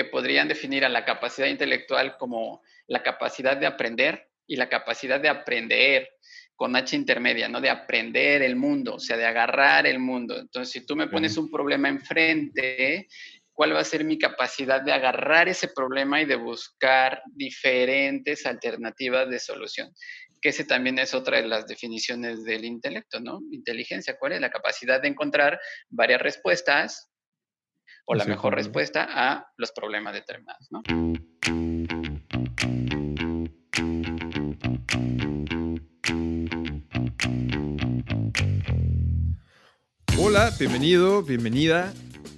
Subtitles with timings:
[0.00, 5.20] que podrían definir a la capacidad intelectual como la capacidad de aprender y la capacidad
[5.20, 6.08] de aprender
[6.56, 7.60] con H intermedia, ¿no?
[7.60, 10.38] De aprender el mundo, o sea, de agarrar el mundo.
[10.38, 13.08] Entonces, si tú me pones un problema enfrente,
[13.52, 19.28] ¿cuál va a ser mi capacidad de agarrar ese problema y de buscar diferentes alternativas
[19.28, 19.92] de solución?
[20.40, 23.40] Que ese también es otra de las definiciones del intelecto, ¿no?
[23.52, 25.60] Inteligencia, ¿cuál es la capacidad de encontrar
[25.90, 27.09] varias respuestas
[28.10, 30.82] o la mejor respuesta a los problemas determinados, ¿no?
[40.18, 41.92] Hola, bienvenido, bienvenida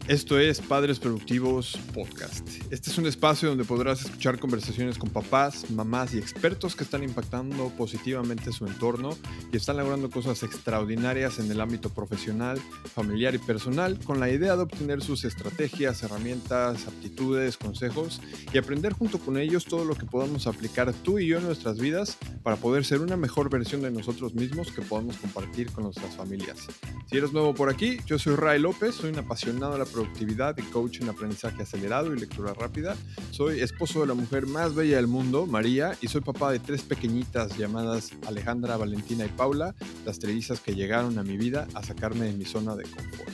[0.09, 2.49] esto es Padres Productivos Podcast.
[2.71, 7.05] Este es un espacio donde podrás escuchar conversaciones con papás, mamás y expertos que están
[7.05, 9.17] impactando positivamente su entorno
[9.53, 12.59] y están logrando cosas extraordinarias en el ámbito profesional,
[12.95, 18.21] familiar y personal con la idea de obtener sus estrategias, herramientas, aptitudes, consejos
[18.53, 21.79] y aprender junto con ellos todo lo que podamos aplicar tú y yo en nuestras
[21.79, 26.17] vidas para poder ser una mejor versión de nosotros mismos que podamos compartir con nuestras
[26.17, 26.67] familias.
[27.09, 30.57] Si eres nuevo por aquí, yo soy Ray López, soy un apasionado de la productividad
[30.59, 32.97] y coach en aprendizaje acelerado y lectura rápida.
[33.31, 36.83] Soy esposo de la mujer más bella del mundo, María, y soy papá de tres
[36.83, 42.27] pequeñitas llamadas Alejandra, Valentina y Paula, las trellizas que llegaron a mi vida a sacarme
[42.27, 43.33] de mi zona de confort.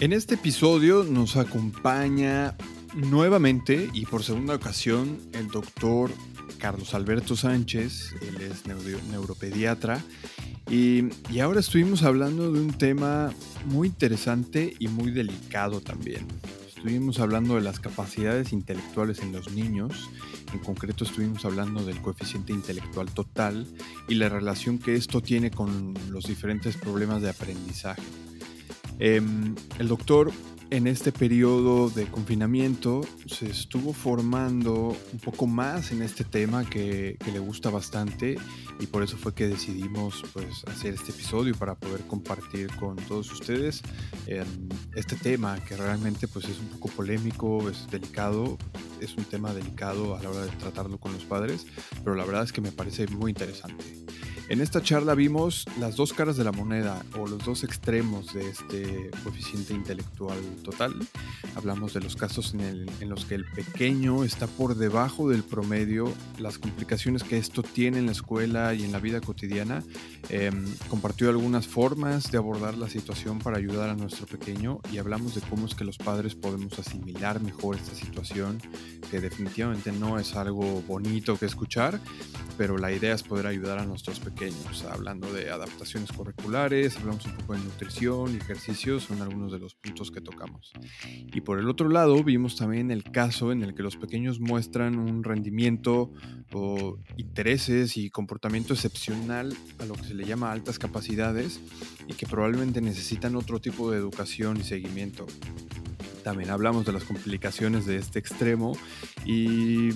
[0.00, 2.56] En este episodio nos acompaña
[2.94, 6.10] nuevamente y por segunda ocasión el doctor
[6.58, 10.02] Carlos Alberto Sánchez, él es neuropediatra
[10.70, 11.04] y,
[11.40, 13.32] ahora estuvimos hablando de un tema
[13.66, 16.26] muy interesante y muy delicado también.
[16.66, 20.10] Estuvimos hablando de las capacidades intelectuales en los niños,
[20.52, 23.66] en concreto estuvimos hablando del coeficiente intelectual total
[24.08, 28.02] y la relación que esto tiene con los diferentes problemas de aprendizaje.
[28.98, 30.32] Em, el doctor
[30.70, 37.16] en este periodo de confinamiento se estuvo formando un poco más en este tema que,
[37.32, 38.36] le gusta bastante
[38.80, 43.30] y por eso fue que decidimos pues, hacer este episodio para poder compartir con todos
[43.32, 43.82] ustedes
[44.94, 48.58] este tema que realmente pues, es un poco polémico, es delicado,
[49.00, 51.66] es un tema delicado a la hora de tratarlo con los padres,
[52.04, 53.84] pero la verdad es que me parece muy interesante.
[54.50, 58.48] En esta charla vimos las dos caras de la moneda o los dos extremos de
[58.48, 60.94] este coeficiente intelectual total.
[61.54, 66.56] Hablamos de los casos en, los que el pequeño está por debajo del promedio, las
[66.56, 69.84] complicaciones que esto tiene en la escuela y en la vida cotidiana.
[70.30, 75.34] Em, compartió algunas formas de abordar la situación para ayudar a nuestro pequeño y hablamos
[75.34, 78.62] de cómo es que los padres podemos asimilar mejor esta situación,
[79.10, 82.00] que definitivamente no es algo bonito que escuchar,
[82.56, 84.37] pero la idea es poder ayudar a nuestros pequeños
[84.90, 90.10] hablando de adaptaciones curriculares, hablamos un poco de nutrición ejercicios, son algunos de los puntos
[90.10, 90.72] que tocamos.
[91.32, 94.98] Y por el otro lado, vimos también el caso en el que los pequeños muestran
[94.98, 96.12] un rendimiento
[96.52, 101.60] o intereses y comportamiento excepcional a lo que se le llama altas capacidades
[102.06, 105.26] y que probablemente necesitan otro tipo de educación y seguimiento
[106.22, 108.76] también hablamos de las complicaciones de este extremo
[109.24, 109.88] y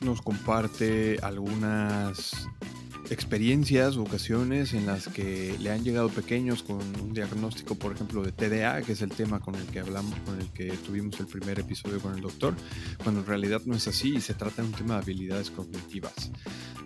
[0.00, 2.48] nos comparte algunas
[3.12, 8.32] experiencias ocasiones en las que le han llegado pequeños con un diagnóstico, por ejemplo, de
[8.32, 11.60] TDA, que es el tema con el que hablamos, con el que tuvimos el primer
[11.60, 12.54] episodio con el doctor,
[13.02, 16.30] cuando en realidad no es así y se trata de un tema de habilidades cognitivas.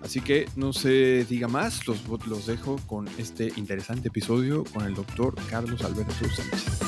[0.02, 4.94] Así que no se diga más, los, los dejo con este interesante episodio con el
[4.94, 6.78] doctor Carlos Alberto Sánchez.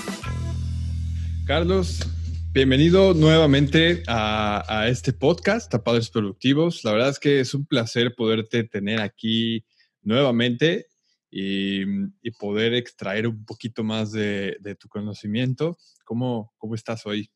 [1.47, 2.01] Carlos,
[2.59, 6.83] Bienvenido nuevamente a, este podcast, a Padres Productivos.
[6.83, 9.65] La verdad es que es un placer poderte tener aquí
[10.03, 10.89] nuevamente
[11.31, 11.85] y,
[12.41, 15.79] poder extraer un poquito más de, tu conocimiento.
[16.05, 17.31] ¿Cómo, ¿Cómo estás hoy?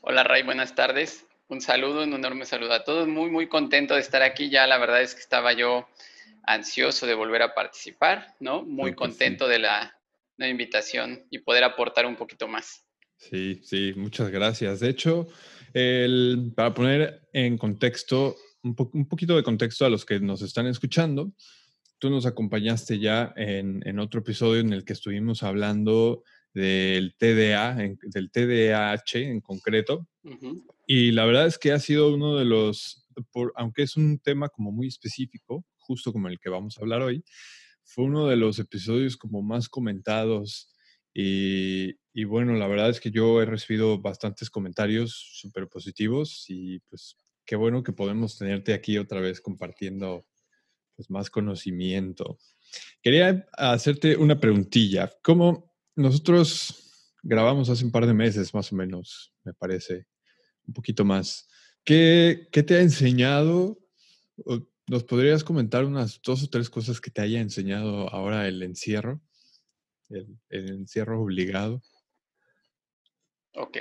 [0.00, 1.24] Hola Ray, buenas tardes.
[1.46, 3.06] Un saludo, un enorme saludo a todos.
[3.06, 4.50] Muy, muy contento de estar aquí.
[4.50, 5.88] Ya la verdad es que estaba yo
[6.42, 8.64] ansioso de volver a participar, ¿no?
[8.64, 9.94] Muy contento de la
[10.36, 12.83] invitación y poder aportar un poquito más.
[13.16, 14.80] Sí, sí, muchas gracias.
[14.80, 15.28] De hecho,
[16.54, 21.32] para poner en contexto, un, poquito de contexto a los que nos están escuchando,
[21.98, 26.22] tú nos acompañaste ya en, otro episodio en el que estuvimos hablando
[26.52, 30.06] del TDA, del TDAH en concreto.
[30.86, 33.08] Y la verdad es que ha sido uno de los,
[33.56, 37.24] aunque es un tema como muy específico, justo como el que vamos a hablar hoy,
[37.84, 40.73] fue uno de los episodios como más comentados
[41.14, 47.16] y, bueno, la verdad es que yo he recibido bastantes comentarios súper positivos y pues
[47.44, 50.26] qué bueno que podemos tenerte aquí otra vez compartiendo
[50.96, 52.38] pues más conocimiento.
[53.00, 55.10] Quería hacerte una preguntilla.
[55.22, 56.84] ¿Cómo nosotros
[57.22, 60.06] grabamos hace un par de meses más o menos me parece,
[60.66, 61.48] un poquito más.
[61.84, 63.78] ¿Qué, qué te ha enseñado?
[64.86, 69.20] ¿Nos podrías comentar unas dos o tres cosas que te haya enseñado ahora el encierro?
[70.10, 71.82] El, encierro obligado.
[73.54, 73.78] Ok.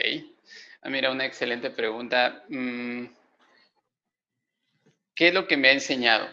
[0.81, 2.43] Ah, mira, una excelente pregunta.
[2.49, 3.05] Mm,
[5.15, 6.27] ¿Qué es lo que me ha enseñado?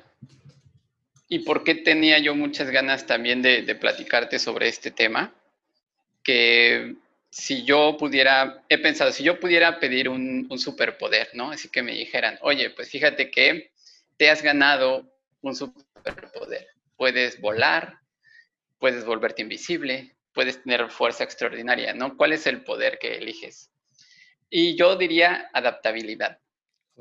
[1.28, 5.32] ¿Y por qué tenía yo muchas ganas también de, platicarte sobre este tema?
[6.24, 6.96] Que
[7.30, 11.52] si yo pudiera, he pensado, si yo pudiera pedir un, un, superpoder, ¿no?
[11.52, 13.70] Así que me dijeran, oye, pues fíjate que
[14.16, 15.08] te has ganado
[15.42, 16.66] un superpoder.
[16.96, 17.99] Puedes volar,
[18.80, 22.16] puedes volverte invisible, puedes tener fuerza extraordinaria, ¿no?
[22.16, 23.70] ¿Cuál es el poder que eliges?
[24.48, 26.40] Y yo diría adaptabilidad.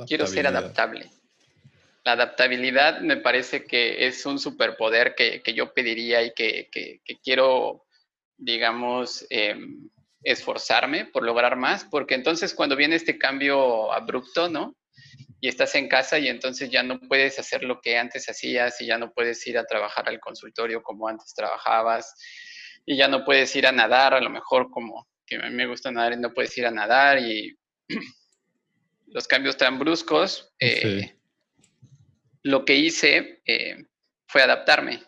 [0.05, 1.09] Quiero ser adaptable.
[2.05, 6.69] La adaptabilidad me parece que es un superpoder que, yo pediría y que,
[7.23, 7.85] quiero,
[8.37, 9.89] digamos, em,
[10.23, 14.75] esforzarme por lograr más, porque entonces cuando viene este cambio abrupto, ¿no?
[15.41, 18.87] Y estás en casa y entonces ya no puedes hacer lo que antes hacías y
[18.87, 22.13] ya no puedes ir a trabajar al consultorio como antes trabajabas
[22.85, 25.67] y ya no puedes ir a nadar, a lo mejor como que a mí me
[25.67, 27.57] gusta nadar y no puedes ir a nadar y
[29.07, 30.51] los cambios tan bruscos.
[30.59, 31.15] Eh,
[32.43, 33.85] lo que hice eh,
[34.27, 35.03] fue adaptarme.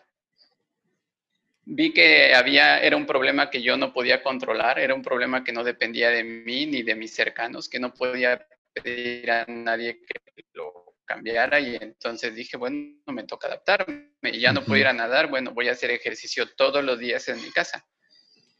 [1.64, 5.52] Vi que había, era un problema que yo no podía controlar, era un problema que
[5.52, 10.44] no dependía de mí ni de mis cercanos, que no podía pedir a nadie que
[10.54, 14.92] lo cambiara y entonces dije, bueno, me toca adaptarme y ya no puedo ir a
[14.92, 17.84] nadar, bueno, voy a hacer ejercicio todos los días en mi casa.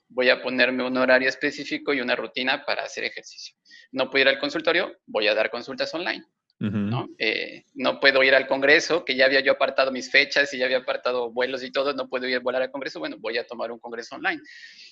[0.08, 3.56] Voy a ponerme un horario específico y una rutina para hacer ejercicio.
[3.92, 6.24] No puedo ir al consultorio, voy a dar consultas online.
[6.70, 7.08] ¿no?
[7.18, 10.66] Eh, no puedo ir al Congreso, que ya había yo apartado mis fechas y ya
[10.66, 13.46] había apartado vuelos y todo, no puedo ir a volar al Congreso, bueno, voy a
[13.46, 14.40] tomar un Congreso online.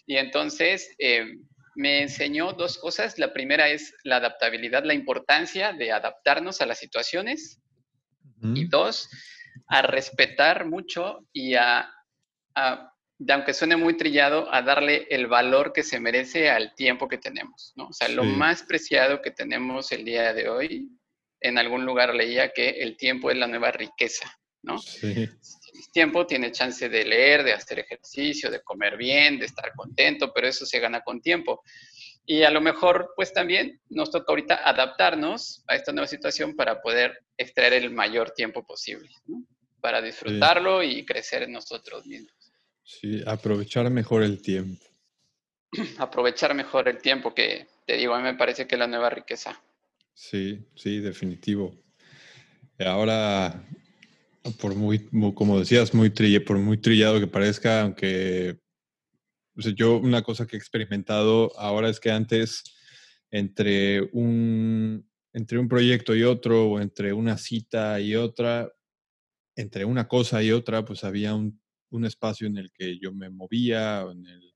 [0.04, 1.26] Y entonces eh,
[1.80, 3.18] me enseñó dos cosas.
[3.18, 7.58] La primera es la adaptabilidad, la importancia de adaptarnos a las situaciones.
[8.54, 9.10] Y dos,
[9.66, 11.92] a respetar mucho y a,
[13.28, 17.74] aunque suene muy trillado, a darle el valor que se merece al tiempo que tenemos,
[17.76, 17.88] ¿no?
[17.88, 20.88] O sea, lo más preciado que tenemos el día de hoy,
[21.42, 24.32] en algún lugar leía que el tiempo es la nueva riqueza,
[24.62, 24.78] ¿no?
[24.78, 25.28] Sí
[25.90, 30.48] tiempo, tiene chance de leer, de hacer ejercicio, de comer bien, de estar contento, pero
[30.48, 31.62] eso se gana con tiempo.
[32.26, 36.80] Y a lo mejor, pues también nos toca ahorita adaptarnos a esta nueva situación para
[36.80, 39.44] poder extraer el mayor tiempo posible, ¿no?
[39.80, 42.34] para disfrutarlo y crecer en nosotros mismos.
[42.84, 44.84] Sí, aprovechar mejor el tiempo.
[45.98, 49.08] Aprovechar mejor el tiempo, que te digo, a mí me parece que es la nueva
[49.08, 49.60] riqueza.
[50.12, 51.74] Sí, sí, definitivo.
[52.78, 53.64] Ahora
[54.60, 58.58] por muy, como decías, muy por muy trillado que parezca, aunque
[59.74, 62.64] yo una cosa que he experimentado ahora es que antes
[63.30, 68.72] entre un, entre un proyecto y otro, o entre una cita y otra,
[69.56, 71.60] entre una cosa y otra, pues había un,
[71.90, 74.54] un espacio en el que yo me movía, en el,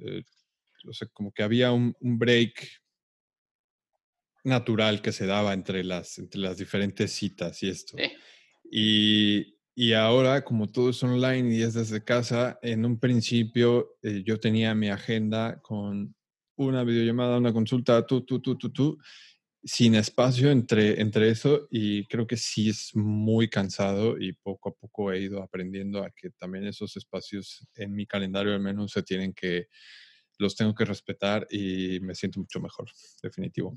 [0.00, 0.24] eh,
[0.86, 2.82] o sea, como que había un, un, break
[4.44, 7.96] natural que se daba entre las, entre las diferentes citas y esto.
[8.64, 14.22] Y, y, ahora, como todo es online y es desde casa, en un principio eh,
[14.24, 16.14] yo tenía mi agenda con
[16.56, 18.98] una videollamada, una consulta, tú, tú, tú, tú, tú,
[19.64, 24.74] sin espacio entre, entre eso y creo que sí es muy cansado y poco a
[24.74, 29.02] poco he ido aprendiendo a que también esos espacios en mi calendario al menos se
[29.02, 29.68] tienen que,
[30.38, 32.90] los tengo que respetar y me siento mucho mejor,
[33.22, 33.74] definitivo.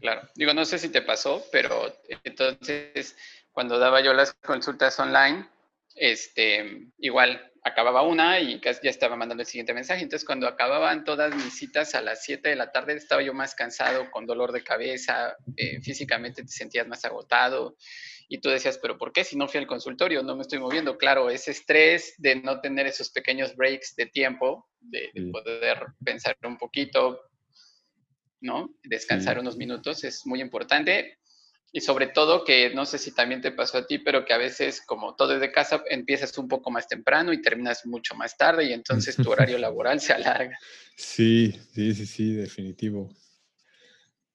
[0.00, 3.16] Claro, digo, no sé si te pasó, pero entonces
[3.52, 5.48] cuando daba yo las consultas online,
[5.94, 10.02] este, igual acababa una y ya estaba mandando el siguiente mensaje.
[10.02, 13.54] Entonces, cuando acababan todas mis citas a las 7 de la tarde, estaba yo más
[13.54, 17.76] cansado, con dolor de cabeza, eh, físicamente te sentías más agotado.
[18.28, 20.22] Y tú decías, pero ¿por qué si no fui al consultorio?
[20.22, 20.98] No me estoy moviendo.
[20.98, 26.56] Claro, ese estrés de no tener esos pequeños breaks de tiempo, de, poder pensar un
[26.56, 27.20] poquito,
[28.40, 28.74] ¿no?
[28.82, 31.18] Descansar unos minutos es muy importante.
[31.74, 34.38] Y sobre todo que no sé si también te pasó a ti, pero que a
[34.38, 38.36] veces como todo es de casa, empiezas un poco más temprano y terminas mucho más
[38.36, 40.58] tarde y entonces tu horario laboral se alarga.
[40.94, 43.10] Sí, sí, sí, sí, definitivo.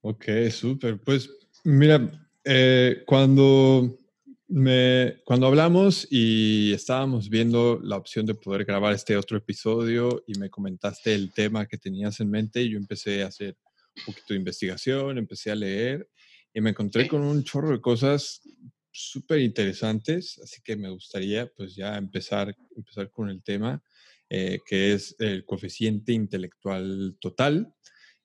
[0.01, 1.00] Ok, súper.
[1.00, 1.29] Pues
[1.63, 2.10] mira,
[2.44, 4.00] eh, cuando,
[4.48, 10.38] me, cuando hablamos y estábamos viendo la opción de poder grabar este otro episodio y
[10.39, 13.56] me comentaste el tema que tenías en mente, yo empecé a hacer
[13.98, 16.10] un poquito de investigación, empecé a leer
[16.58, 18.42] y me encontré con un chorro de cosas
[18.90, 23.80] súper interesantes, así que me gustaría pues ya empezar, empezar con el tema,
[24.28, 27.72] eh, que es el coeficiente intelectual total.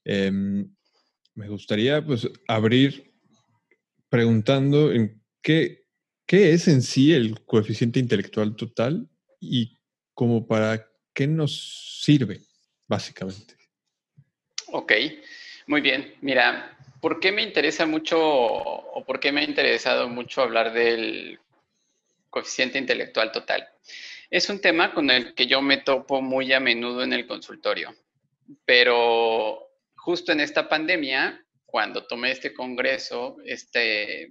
[0.03, 0.67] Em,
[1.35, 3.12] me gustaría pues abrir
[4.09, 5.85] preguntando en qué,
[6.25, 9.11] qué es en sí el coeficiente intelectual total
[9.41, 9.79] y
[10.15, 12.41] como para qué nos sirve,
[12.89, 13.57] básicamente.
[14.69, 14.91] Ok,
[15.67, 16.15] muy bien.
[16.23, 21.40] Mira, ¿por qué me interesa mucho o por qué me ha interesado mucho hablar del
[22.30, 23.68] coeficiente intelectual total?
[24.30, 27.92] Es un tema con el que yo me topo muy a menudo en el consultorio,
[28.64, 34.30] pero justo en esta pandemia, cuando tomé este congreso, este,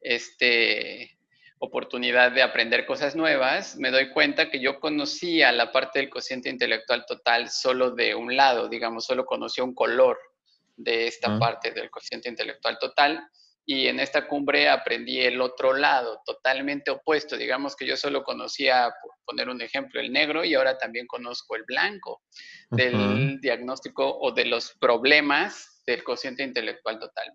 [0.00, 1.18] este
[1.58, 6.48] oportunidad de aprender cosas nuevas, me doy cuenta que yo conocía la parte del cociente
[6.48, 10.16] intelectual total solo de un lado, digamos, solo conocía un color
[10.76, 13.28] de esta parte del cociente intelectual total
[13.68, 17.36] y en esta cumbre aprendí el otro lado, totalmente opuesto.
[17.36, 21.56] Digamos que yo solo conocía, por poner un ejemplo, el negro y ahora también conozco
[21.56, 22.22] el blanco
[22.70, 27.32] del diagnóstico o de los problemas del coeficiente intelectual total.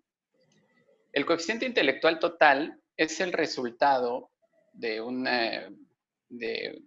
[1.11, 4.31] El coeficiente intelectual total es el resultado
[4.71, 5.69] de una,
[6.29, 6.81] de,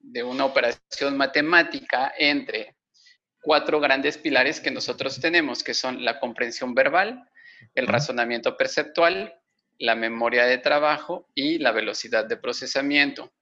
[0.00, 2.74] de una operación matemática entre
[3.40, 7.28] cuatro grandes pilares que nosotros tenemos, que son la comprensión verbal,
[7.74, 9.34] el razonamiento perceptual,
[9.78, 13.32] la memoria de trabajo y la velocidad de procesamiento.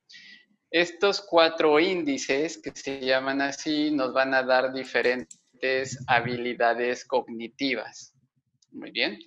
[0.70, 8.14] Estos cuatro índices, que se llaman así, nos van a dar diferentes habilidades cognitivas.
[8.70, 9.18] Muy bien.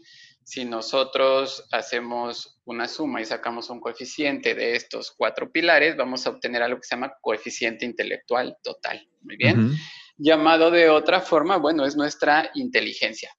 [0.44, 6.30] Si nosotros hacemos una suma y sacamos un coeficiente de estos cuatro pilares, vamos a
[6.30, 9.08] obtener algo que se llama coeficiente intelectual total.
[9.22, 9.76] Muy bien.
[10.24, 13.34] Llamado de otra forma, bueno, es nuestra inteligencia.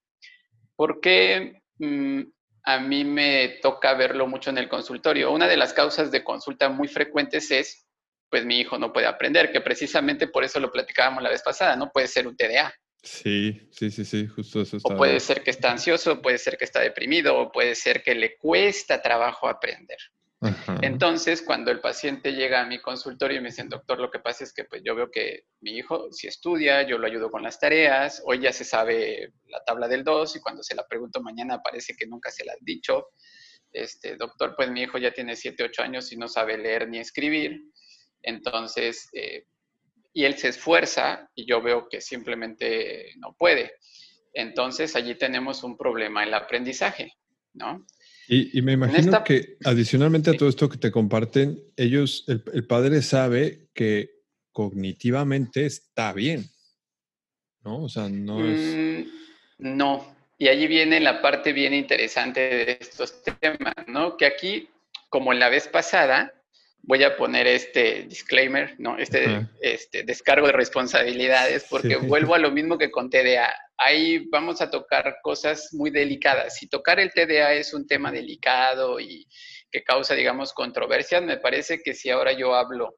[0.75, 2.23] ¿Por qué mm,
[2.65, 5.31] a mí me toca verlo mucho en el consultorio?
[5.31, 7.87] Una de las causas de consulta muy frecuentes es,
[8.29, 11.77] pues mi hijo no puede aprender, que precisamente por eso lo platicábamos la vez pasada,
[11.77, 11.89] ¿no?
[11.93, 12.75] Puede ser un TDA.
[13.01, 14.79] Sí, sí, sí, sí, justo eso.
[14.79, 14.93] Está...
[14.93, 18.17] O puede ser que está ansioso, puede ser que está deprimido, o puede ser que
[18.17, 19.99] le cuesta trabajo aprender.
[20.81, 24.45] Entonces, cuando el paciente llega a mi consultorio y me dice, doctor, lo que pasa
[24.45, 27.61] es que pues yo veo que mi hijo si estudia, yo lo ayudo con las
[27.61, 31.63] tareas, hoy ya se sabe la tabla del 2 y cuando se la pregunto mañana
[31.63, 33.09] parece que nunca se la ha dicho.
[33.73, 36.99] Este, doctor, pues mi hijo ya tiene 7, 8 años y no sabe leer ni
[36.99, 37.61] escribir.
[38.23, 39.47] Entonces, eh,
[40.13, 43.73] y él se esfuerza y yo veo que simplemente no puede.
[44.35, 47.13] Entonces, allí tenemos un problema en el aprendizaje,
[47.55, 47.87] ¿no?
[48.29, 53.69] Y, me imagino que adicionalmente a todo esto que te comparten, ellos, el, padre sabe
[53.75, 54.11] que
[54.53, 56.47] cognitivamente está bien,
[57.65, 57.83] ¿no?
[57.83, 59.05] O sea, no es...
[59.59, 64.17] Mm, no, y allí viene la parte bien interesante de estos temas, ¿no?
[64.17, 64.69] Que aquí,
[65.09, 66.33] como en la vez pasada,
[66.83, 68.99] voy a poner este disclaimer, ¿no?
[68.99, 73.55] Este, este descargo de responsabilidades, porque vuelvo a lo mismo que con TDA.
[73.77, 76.57] Ahí vamos a tocar cosas muy delicadas.
[76.57, 79.27] Si tocar el TDA es un tema delicado y
[79.71, 82.97] que causa, digamos, controversias, me parece que si ahora yo hablo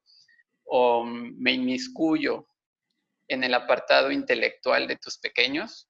[0.64, 2.48] o me inmiscuyo
[3.28, 5.88] en el apartado intelectual de tus pequeños,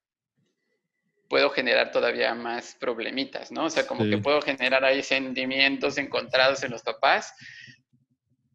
[1.28, 3.64] puedo generar todavía más problemitas, ¿no?
[3.64, 7.34] O sea, como que puedo generar ahí sentimientos encontrados en los papás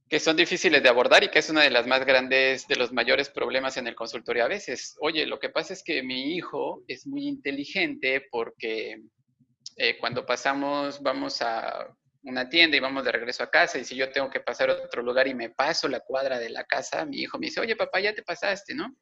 [0.10, 2.92] que son difíciles de abordar y que es una de las más grandes, de los
[2.92, 4.98] mayores problemas en el consultorio a veces.
[5.02, 9.04] Oye, lo que pasa es que mi hijo es muy inteligente porque
[9.78, 13.96] eh, cuando pasamos, vamos a una tienda y vamos de regreso a casa y si
[13.96, 17.06] yo tengo que pasar a otro lugar y me paso la cuadra de la casa,
[17.06, 18.96] mi hijo me dice, oye papá, ya te pasaste, ¿no?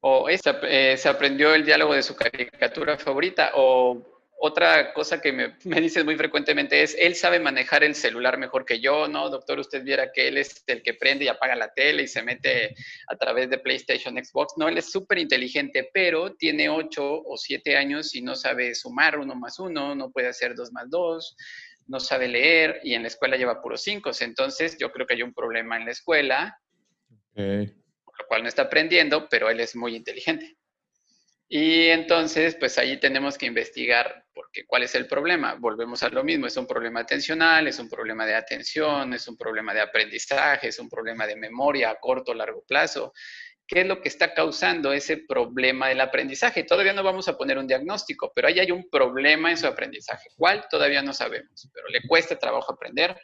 [0.00, 4.11] O eh, se aprendió el diálogo de su caricatura favorita o
[4.44, 8.64] otra cosa que me, me dices muy frecuentemente es, él sabe manejar el celular mejor
[8.64, 9.30] que yo, ¿no?
[9.30, 12.24] Doctor, usted viera que él es el que prende y apaga la tele y se
[12.24, 12.74] mete
[13.06, 14.54] a través de PlayStation, Xbox.
[14.56, 19.16] No, él es súper inteligente, pero tiene ocho o siete años y no sabe sumar
[19.16, 21.36] uno más uno, no puede hacer dos más dos,
[21.86, 24.10] no sabe leer y en la escuela lleva puros cinco.
[24.20, 26.58] Entonces, yo creo que hay un problema en la escuela,
[27.32, 30.56] por lo cual no está aprendiendo, pero él es muy inteligente.
[31.54, 35.54] Y entonces, pues ahí tenemos que investigar porque cuál es el problema.
[35.56, 39.36] Volvemos a lo mismo, es un problema atencional, es un problema de atención, es un
[39.36, 43.12] problema de aprendizaje, es un problema de memoria a corto o largo plazo.
[43.66, 46.64] ¿Qué es lo que está causando ese problema del aprendizaje?
[46.64, 50.30] Todavía no vamos a poner un diagnóstico, pero ahí hay un problema en su aprendizaje.
[50.34, 50.64] ¿Cuál?
[50.70, 53.14] Todavía no sabemos, pero le cuesta trabajo aprender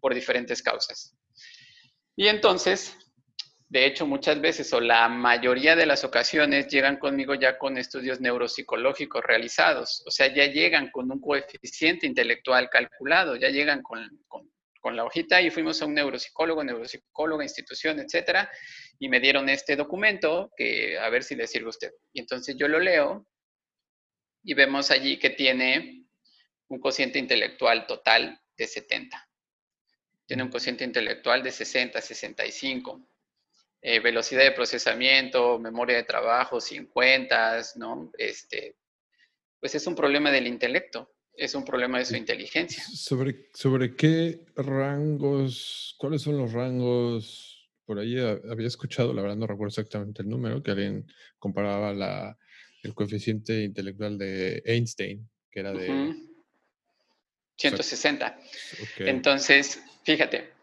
[0.00, 1.14] por diferentes causas.
[2.16, 2.96] Y entonces,
[3.74, 8.20] de hecho, muchas veces o la mayoría de las ocasiones llegan conmigo ya con estudios
[8.20, 14.94] neuropsicológicos realizados, o sea, ya llegan con un coeficiente intelectual calculado, ya llegan con, con
[14.94, 18.48] la hojita y fuimos a un neuropsicólogo, neuropsicóloga, institución, etcétera,
[19.00, 21.90] y me dieron este documento que a ver si le sirve a usted.
[22.12, 23.26] Y entonces yo lo leo
[24.44, 26.04] y vemos allí que tiene
[26.68, 29.28] un cociente intelectual total de 70.
[30.26, 33.04] Tiene un cociente intelectual de 60, 65.
[33.86, 38.10] Eh, velocidad de procesamiento, memoria de trabajo, 50, ¿no?
[38.16, 38.76] Este,
[39.60, 42.82] pues es un problema del intelecto es un problema de su inteligencia.
[42.94, 47.70] ¿Sobre, sobre qué rangos, cuáles son los rangos?
[47.84, 51.06] Por ahí había escuchado, la verdad no recuerdo exactamente el número, que alguien
[51.38, 52.38] comparaba la,
[52.82, 56.14] el coeficiente intelectual de Einstein, que era de...
[57.56, 58.38] 160.
[58.98, 60.53] Entonces, fíjate,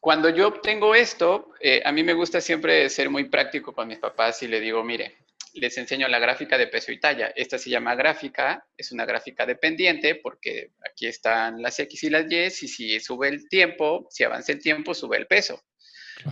[0.00, 3.98] cuando yo obtengo esto, eh, a mí me gusta siempre ser muy práctico con mis
[3.98, 5.18] papás y le digo, mire,
[5.54, 7.32] les enseño la gráfica de peso y talla.
[7.36, 12.30] Esta se llama gráfica, es una gráfica dependiente porque aquí están las X y las
[12.30, 15.62] Y y si sube el tiempo, si avanza el tiempo, sube el peso.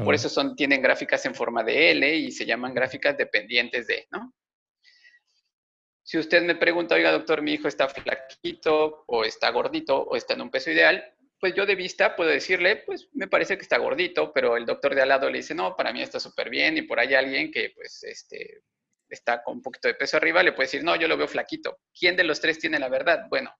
[0.04, 4.06] Por eso son, tienen gráficas en forma de L y se llaman gráficas dependientes de,
[4.10, 4.34] ¿no?
[6.02, 10.34] Si usted me pregunta, oiga, doctor, mi hijo está flaquito o está gordito o está
[10.34, 11.04] en un peso ideal,
[11.40, 14.94] pues yo de vista puedo decirle, pues me parece que está gordito, pero el doctor
[14.94, 17.50] de al lado le dice, no, para mí está súper bien y por ahí alguien
[17.50, 18.62] que pues este,
[19.08, 21.78] está con un poquito de peso arriba, le puede decir, no, yo lo veo flaquito.
[21.98, 23.26] ¿Quién de los tres tiene la verdad?
[23.28, 23.54] Bueno,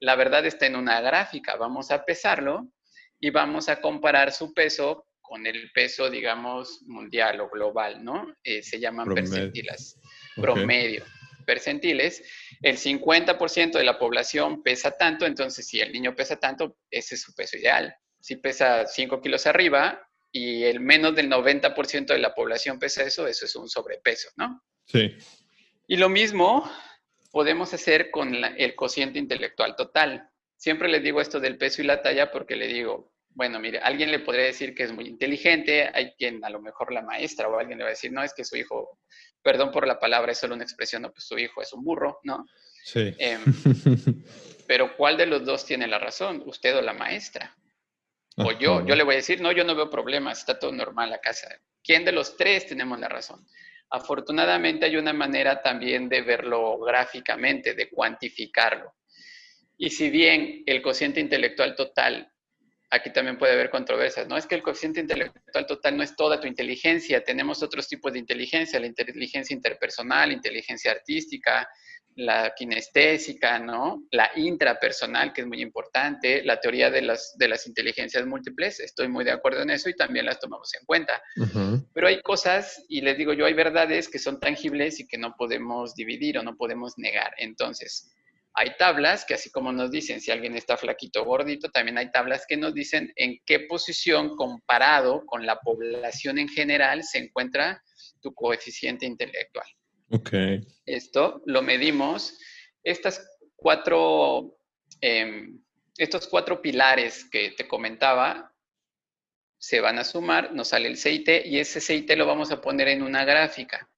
[0.00, 1.56] la verdad está en una gráfica.
[1.56, 2.68] Vamos a pesarlo
[3.20, 8.34] y vamos a comparar su peso con el peso, digamos, mundial o global, ¿no?
[8.42, 10.00] Eh, se llaman percentiles.
[10.34, 11.04] Promedio.
[11.44, 12.22] Percentiles.
[12.62, 17.22] El 50% de la población pesa tanto, entonces si el niño pesa tanto, ese es
[17.22, 17.94] su peso ideal.
[18.20, 20.00] Si pesa 5 kilos arriba
[20.32, 24.62] y el menos del 90% de la población pesa eso, eso es un sobrepeso, ¿no?
[24.86, 25.16] Sí.
[25.88, 26.70] Y lo mismo
[27.32, 30.28] podemos hacer con el cociente intelectual total.
[30.56, 34.10] Siempre les digo esto del peso y la talla porque le digo, bueno, mire, alguien
[34.10, 37.58] le podría decir que es muy inteligente, hay quien a lo mejor la maestra o
[37.58, 38.98] alguien le va a decir, no, es que su hijo,
[39.42, 42.18] perdón por la palabra, es solo una expresión, no, pues su hijo es un burro,
[42.24, 42.44] ¿no?
[42.84, 43.14] Sí.
[43.18, 43.42] Em,
[44.66, 46.42] pero ¿cuál de los dos tiene la razón?
[46.46, 47.54] ¿Usted o la maestra?
[48.36, 51.10] O yo, yo le voy a decir, no, yo no veo problemas, está todo normal
[51.10, 51.48] la casa.
[51.82, 53.46] ¿Quién de los tres tenemos la razón?
[53.90, 58.94] Afortunadamente hay una manera también de verlo gráficamente, de cuantificarlo.
[59.76, 62.30] Y si bien el cociente intelectual total,
[62.90, 66.40] aquí también puede haber controversias, no es que el cociente intelectual total no es toda
[66.40, 71.68] tu inteligencia, tenemos otros tipos de inteligencia, la inteligencia interpersonal, inteligencia artística,
[72.16, 74.06] la kinestésica, ¿no?
[74.10, 79.08] La intrapersonal, que es muy importante, la teoría de las, de las inteligencias múltiples, estoy
[79.08, 81.22] muy de acuerdo en eso y también las tomamos en cuenta.
[81.94, 85.34] Pero hay cosas, y les digo yo, hay verdades que son tangibles y que no
[85.36, 87.32] podemos dividir o no podemos negar.
[87.38, 88.10] Entonces,
[88.54, 92.10] hay tablas que así como nos dicen si alguien está flaquito o gordito, también hay
[92.10, 97.82] tablas que nos dicen en qué posición comparado con la población en general se encuentra
[98.20, 99.66] tu coeficiente intelectual.
[100.10, 100.30] Ok.
[100.84, 102.38] Esto lo medimos.
[102.82, 104.56] Estas cuatro,
[105.00, 105.62] em,
[105.96, 108.52] estos cuatro pilares que te comentaba
[109.58, 112.88] se van a sumar, nos sale el CIT y ese CIT lo vamos a poner
[112.88, 113.89] en una gráfica.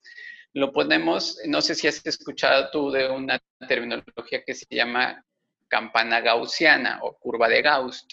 [0.54, 5.24] Lo ponemos, no sé si has escuchado tú de una terminología que se llama
[5.68, 8.06] campana gaussiana o curva de Gauss.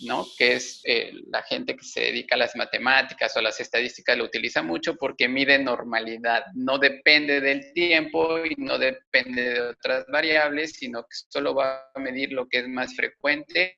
[0.00, 0.26] ¿no?
[0.36, 4.16] Que es eh, la gente que se dedica a las matemáticas o a las estadísticas
[4.16, 6.44] lo utiliza mucho porque mide normalidad.
[6.54, 11.98] No depende del tiempo y no depende de otras variables, sino que solo va a
[11.98, 13.76] medir lo que es más frecuente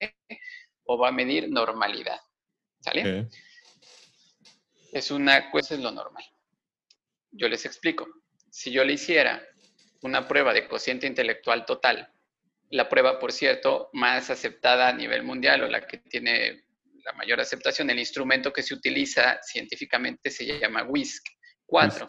[0.85, 2.21] o va a medir normalidad.
[2.81, 3.29] ¿Sale?
[4.93, 6.25] Es una, pues es lo normal.
[7.35, 8.07] Yo les explico.
[8.51, 9.43] Si yo le hiciera
[10.03, 12.15] una prueba de cociente intelectual total
[12.75, 16.65] la prueba, por cierto, más aceptada a nivel mundial o la que tiene
[17.05, 21.23] la mayor aceptación, el instrumento que se utiliza científicamente se llama WISC
[21.67, 22.07] 4.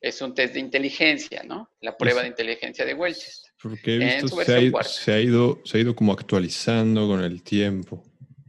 [0.00, 1.70] Es un test de inteligencia, ¿no?
[1.80, 3.52] La prueba de inteligencia de Welchester.
[3.62, 4.52] Porque he visto se
[5.12, 8.04] ha ido, se ha ido como actualizando con el tiempo.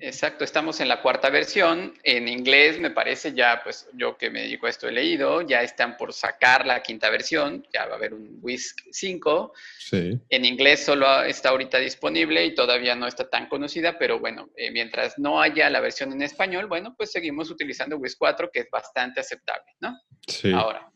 [0.06, 1.96] Exacto, estamos en la cuarta versión.
[2.04, 5.63] En inglés, me parece ya, pues yo que me dedico a esto he leído, ya
[5.63, 9.54] están por sacar la quinta versión, ya va a haber un WISC 5.
[9.80, 10.20] Sí.
[10.30, 14.70] En inglés solo está ahorita disponible y todavía no está tan conocida, pero bueno, eh,
[14.70, 18.70] mientras no haya la versión en español, bueno, pues seguimos utilizando WISC 4, que es
[18.70, 20.00] bastante aceptable, ¿no?
[20.28, 20.52] Sí.
[20.54, 20.88] Ahora,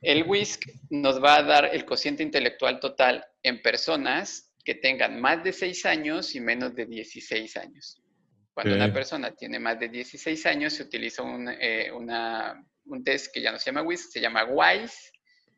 [0.00, 5.42] el WISC nos va a dar el cociente intelectual total en personas que tengan más
[5.42, 8.02] de 6 años y menos de 16 años.
[8.52, 13.40] Cuando una persona tiene más de 16 años, se utiliza un, eh, un test que
[13.40, 15.10] ya no se llama WIS, se llama WISE.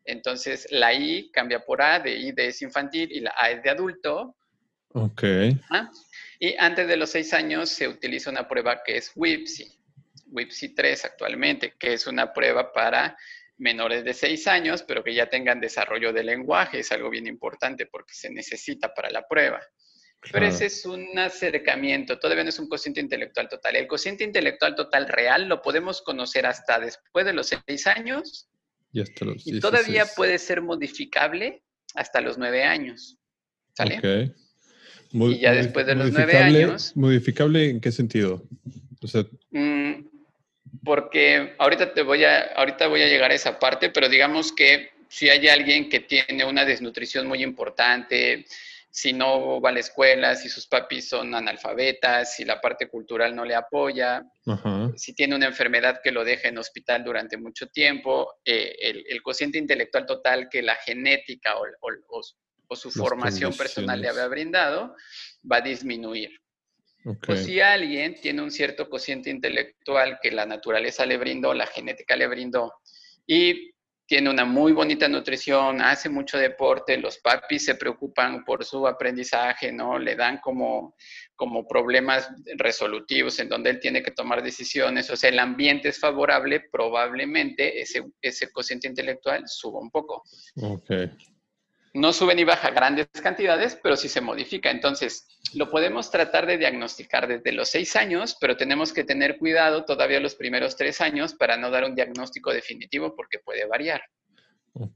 [0.05, 3.61] Entonces, la I cambia por A, de I de es infantil y la A es
[3.61, 4.33] de adulto.
[4.93, 5.23] Ok.
[6.39, 9.77] Y antes de los seis años se utiliza una prueba que es WIPSI,
[10.27, 13.17] WIPSI 3 actualmente, que es una prueba para
[13.61, 17.85] menores de seis años, pero que ya tengan desarrollo de lenguaje, es algo bien importante
[17.85, 19.61] porque se necesita para la prueba.
[20.31, 23.75] Pero ese es un acercamiento, todavía no es un cociente intelectual total.
[23.75, 28.47] El cociente intelectual total real lo podemos conocer hasta después de los seis años
[28.91, 31.63] y, hasta los y todavía puede ser modificable
[31.95, 33.17] hasta los nueve años.
[33.75, 33.97] ¿Sale?
[33.97, 34.33] Okay.
[35.11, 36.95] y ya después de los nueve años.
[36.95, 38.47] ¿Modificable en qué sentido?
[39.01, 40.10] O sea, mm,
[40.83, 44.91] porque ahorita te voy a, ahorita voy a llegar a esa parte, pero digamos que
[45.09, 48.45] si hay alguien que tiene una desnutrición muy importante,
[48.89, 53.33] si no va a la escuela, si sus papis son analfabetas, si la parte cultural
[53.33, 54.23] no le apoya,
[54.95, 59.57] si tiene una enfermedad que lo deja en hospital durante mucho tiempo, eh, el, cociente
[59.57, 64.95] intelectual total que la genética o, su formación personal le había brindado
[65.49, 66.41] va a disminuir.
[67.05, 72.15] O si alguien tiene un cierto cociente intelectual que la naturaleza le brindó, la genética
[72.15, 72.73] le brindó,
[73.25, 73.71] y
[74.11, 79.71] tiene una muy bonita nutrición, hace mucho deporte, los papis se preocupan por su aprendizaje,
[79.71, 79.97] ¿no?
[79.97, 80.95] Le dan como,
[81.33, 85.97] como problemas resolutivos en donde él tiene que tomar decisiones, o sea, el ambiente es
[85.97, 90.23] favorable, probablemente ese, ese cociente intelectual suba un poco.
[90.61, 91.09] Okay.
[91.93, 94.71] No sube ni baja grandes cantidades, pero sí se modifica.
[94.71, 99.83] Entonces, lo podemos tratar de diagnosticar desde los seis años, pero tenemos que tener cuidado
[99.83, 104.01] todavía los primeros tres años para no dar un diagnóstico definitivo porque puede variar.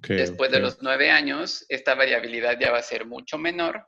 [0.08, 3.86] Después de los nueve años, esta variabilidad ya va a ser mucho menor.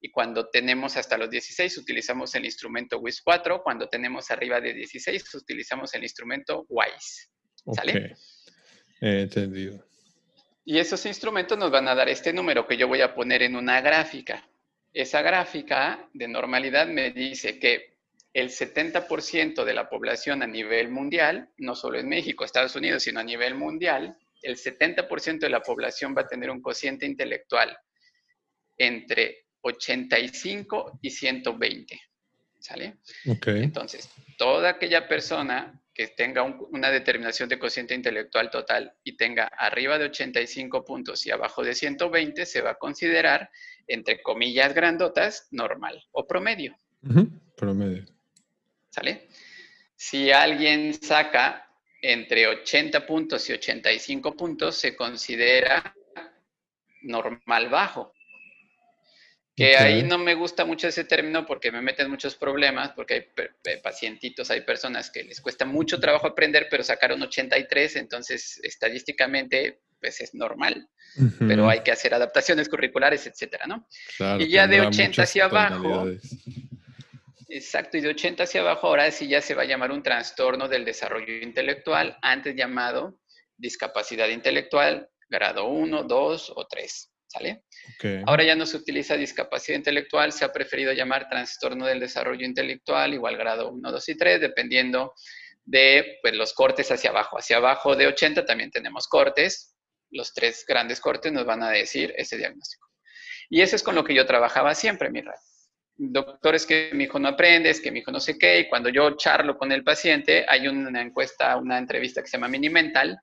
[0.00, 3.62] Y cuando tenemos hasta los 16, utilizamos el instrumento WIS 4.
[3.62, 7.28] Cuando tenemos arriba de 16, utilizamos el instrumento WISE.
[7.74, 8.16] ¿Sale?
[9.00, 9.89] entendido.
[10.70, 13.56] Y esos instrumentos nos van a dar este número que yo voy a poner en
[13.56, 14.48] una gráfica.
[14.92, 17.96] Esa gráfica de normalidad me dice que
[18.32, 23.18] el 70% de la población a nivel mundial, no solo en México, Estados Unidos, sino
[23.18, 27.76] a nivel mundial, el 70% de la población va a tener un cociente intelectual
[28.78, 32.00] entre 85 y 120.
[32.60, 32.98] ¿Sale?
[33.24, 39.98] Entonces, toda aquella persona que tenga una determinación de cociente intelectual total y tenga arriba
[39.98, 43.50] de 85 puntos y abajo de 120, se va a considerar
[43.86, 46.74] entre comillas grandotas, normal o promedio.
[47.54, 48.06] Promedio.
[48.88, 49.28] ¿Sale?
[49.94, 51.68] Si alguien saca
[52.00, 55.94] entre 80 puntos y 85 puntos, se considera
[57.02, 58.14] normal bajo.
[59.60, 63.30] Que ahí no me gusta mucho ese término porque me meten muchos problemas, porque
[63.66, 69.80] hay pacientitos, hay personas que les cuesta mucho trabajo aprender, pero sacaron 83, entonces estadísticamente
[70.00, 70.88] pues es normal,
[71.40, 73.86] pero hay que hacer adaptaciones curriculares, etcétera, ¿no?
[74.38, 76.06] y ya de 80 hacia abajo,
[77.46, 80.68] exacto, y de 80 hacia abajo ahora sí ya se va a llamar un trastorno
[80.68, 83.18] del desarrollo intelectual, antes llamado
[83.58, 87.62] discapacidad intelectual, grado 1, 2 o 3, ¿sale?
[88.26, 93.14] Ahora ya no se utiliza discapacidad intelectual, se ha preferido llamar trastorno del desarrollo intelectual,
[93.14, 95.14] igual grado 1, 2 y 3, dependiendo
[95.64, 97.38] de pues, los cortes hacia abajo.
[97.38, 99.76] Hacia abajo de 80 también tenemos cortes,
[100.10, 102.88] los tres grandes cortes nos van a decir ese diagnóstico.
[103.48, 105.22] Y eso es con lo que yo trabajaba siempre, mi
[106.02, 108.68] Doctor, es que mi hijo no aprende, es que mi hijo no sé qué, y
[108.68, 112.70] cuando yo charlo con el paciente, hay una encuesta, una entrevista que se llama Mini
[112.70, 113.20] Mental,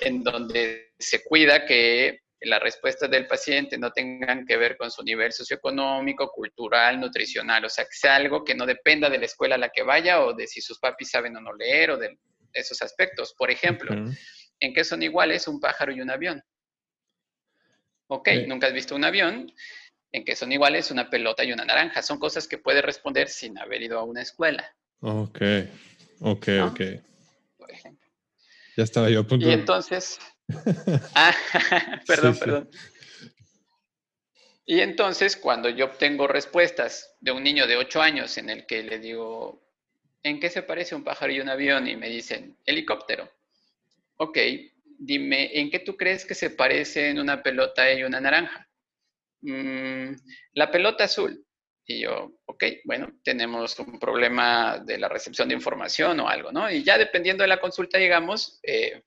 [0.00, 5.02] en donde se cuida que las respuestas del paciente no tengan que ver con su
[5.02, 9.54] nivel socioeconómico, cultural, nutricional, o sea, que sea algo que no dependa de la escuela
[9.54, 12.18] a la que vaya o de si sus papis saben o no leer o de
[12.52, 13.34] esos aspectos.
[13.36, 13.94] Por ejemplo,
[14.60, 16.42] ¿En qué son iguales un pájaro y un avión?
[18.06, 19.52] Ok, nunca has visto un avión.
[20.12, 22.02] ¿En qué son iguales una pelota y una naranja?
[22.02, 24.74] Son cosas que puede responder sin haber ido a una escuela.
[25.00, 25.40] Ok,
[26.20, 26.80] ok, ok.
[27.58, 28.08] Por ejemplo.
[28.76, 29.46] Ya estaba yo a punto.
[29.46, 30.18] Y entonces...
[31.14, 31.34] ah,
[32.06, 32.70] perdón, perdón.
[34.66, 38.82] Y entonces, cuando yo obtengo respuestas de un niño de 8 años en el que
[38.82, 39.62] le digo,
[40.22, 41.86] ¿en qué se parece un pájaro y un avión?
[41.86, 43.30] Y me dicen, helicóptero
[44.16, 44.38] ok,
[44.98, 48.68] dime, ¿en qué tú crees que se parecen una pelota y una naranja?
[49.42, 50.14] Mm,
[50.54, 51.44] la pelota azul.
[51.86, 56.70] Y yo, ok, bueno, tenemos un problema de la recepción de información o algo, ¿no?
[56.70, 59.02] Y ya dependiendo de la consulta, digamos, eh,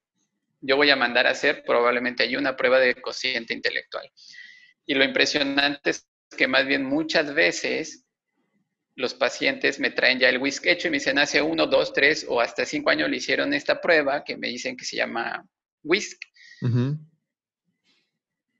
[0.62, 4.10] yo voy a mandar a hacer probablemente ahí una prueba de cociente intelectual.
[4.86, 8.06] Y lo impresionante es que más bien muchas veces
[8.96, 12.26] los pacientes me traen ya el WISC hecho y me dicen hace uno, dos, tres
[12.28, 15.46] o hasta cinco años le hicieron esta prueba que me dicen que se llama
[15.84, 16.20] WISC.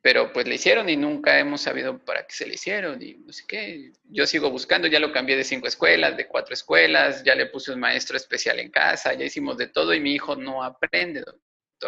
[0.08, 3.34] pero pues le hicieron y nunca hemos sabido para qué se le hicieron y no
[3.34, 3.92] sé qué.
[4.06, 7.74] Yo sigo buscando, ya lo cambié de cinco escuelas, de cuatro escuelas, ya le puse
[7.74, 11.42] un maestro especial en casa, ya hicimos de todo y mi hijo no aprende, doctor,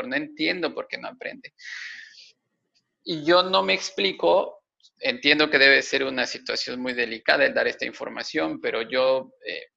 [0.03, 1.53] no entiendo por qué no aprende.
[3.03, 4.63] Y yo no me explico,
[4.99, 9.67] entiendo que debe ser una situación muy delicada el dar esta información, pero yo eh,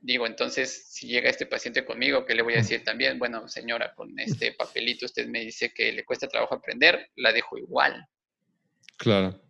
[0.00, 3.18] digo, entonces, si llega este paciente conmigo, ¿qué le voy a decir también?
[3.18, 7.58] Bueno, señora, con este papelito usted me dice que le cuesta trabajo aprender, la dejo
[7.58, 8.06] igual.
[8.98, 9.45] Claro.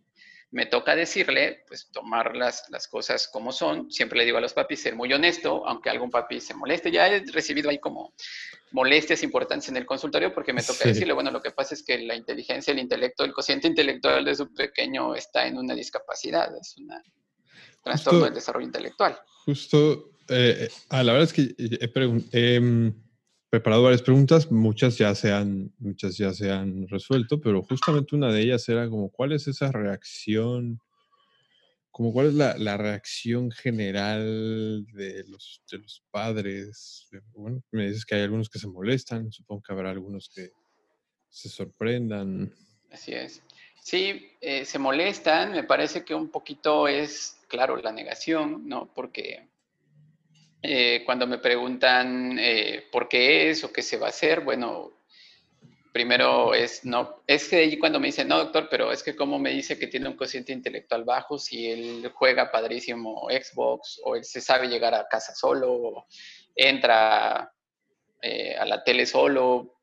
[0.56, 3.92] Me toca decirle, pues, tomar las, las cosas como son.
[3.92, 6.90] Siempre le digo a los papis ser muy honesto, aunque algún papi se moleste.
[6.90, 8.14] Ya he recibido ahí como
[8.72, 11.98] molestias importantes en el consultorio porque me toca decirle, bueno, lo que pasa es que
[11.98, 16.74] la inteligencia, el intelecto, el cociente intelectual de su pequeño está en una discapacidad, es
[16.78, 16.88] un
[17.82, 19.18] trastorno del desarrollo intelectual.
[19.44, 21.54] Justo eh, a la verdad es que
[22.32, 22.94] he, mm,
[23.56, 28.30] preparado varias preguntas, muchas ya, se han, muchas ya se han resuelto, pero justamente una
[28.30, 30.78] de ellas era como, ¿cuál es esa reacción?
[31.90, 37.08] Como, ¿Cuál es la, reacción general de los, de los padres?
[37.32, 40.50] Bueno, me dices que hay algunos que se molestan, supongo que habrá algunos que
[41.30, 42.52] se sorprendan.
[42.90, 43.42] Así es.
[43.80, 48.92] Sí, eh, se molestan, me parece que un poquito es, claro, la negación, ¿no?
[48.94, 49.48] Porque
[50.68, 54.98] eh, cuando me preguntan eh, por qué es o qué se va a hacer, bueno,
[55.92, 59.50] primero es, no, es que cuando me dicen, no, doctor, pero es que cómo me
[59.50, 64.40] dice que tiene un cociente intelectual bajo si él juega padrísimo Xbox o él se
[64.40, 66.06] sabe llegar a casa solo, o
[66.54, 67.52] entra
[68.20, 69.80] eh, a la tele solo,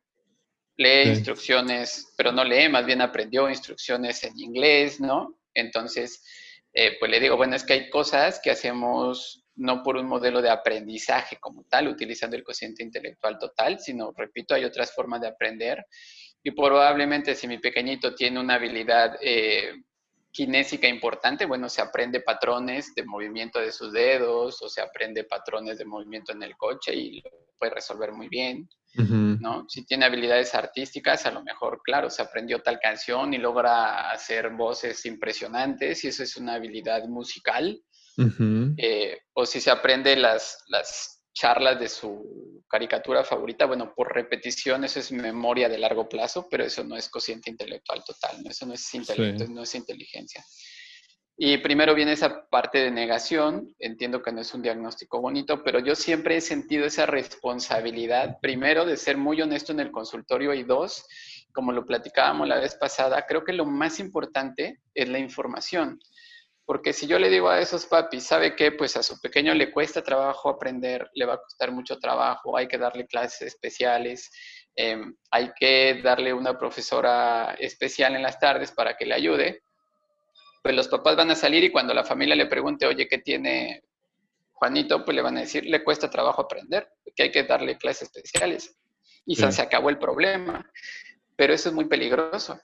[0.75, 5.39] lee instrucciones, pero no lee, más bien aprendió instrucciones en inglés, ¿no?
[5.53, 6.23] Entonces,
[6.99, 10.49] pues le digo, bueno, es que hay cosas que hacemos no por un modelo de
[10.49, 15.85] aprendizaje como tal, utilizando el cociente intelectual total, sino, repito, hay otras formas de aprender.
[16.41, 19.73] Y probablemente si mi pequeñito tiene una habilidad eh,
[20.31, 25.77] kinésica importante, bueno, se aprende patrones de movimiento de sus dedos o se aprende patrones
[25.77, 28.67] de movimiento en el coche y lo puede resolver muy bien.
[28.95, 29.65] ¿no?
[29.69, 34.51] Si tiene habilidades artísticas, a lo mejor, claro, se aprendió tal canción y logra hacer
[34.51, 37.81] voces impresionantes y eso es una habilidad musical
[38.77, 44.83] eh, o si se aprende las, las charlas de su caricatura favorita, bueno, por repetición,
[44.83, 48.73] eso es memoria de largo plazo, pero eso no es cociente intelectual total, eso no
[48.73, 50.43] es intelecto, no es inteligencia.
[51.35, 55.79] Y primero viene esa parte de negación, entiendo que no es un diagnóstico bonito, pero
[55.79, 60.63] yo siempre he sentido esa responsabilidad, primero, de ser muy honesto en el consultorio y
[60.63, 61.07] dos,
[61.51, 65.99] como lo platicábamos la vez pasada, creo que lo más importante es la información.
[66.73, 68.71] Porque si yo le digo a esos papis, ¿sabe qué?
[68.71, 72.67] Pues a su pequeño le cuesta trabajo aprender, le va a costar mucho trabajo, hay
[72.67, 74.31] que darle clases especiales,
[74.75, 79.61] em, hay que darle una profesora especial en las tardes para que le ayude,
[80.63, 83.83] pues los papás van a salir y cuando la familia le pregunte, oye, ¿qué tiene
[84.53, 85.05] Juanito?
[85.05, 88.75] Pues le van a decir, le cuesta trabajo aprender, que hay que darle clases especiales.
[89.27, 90.67] Y se acabó el problema.
[91.35, 92.59] Pero eso es muy peligroso.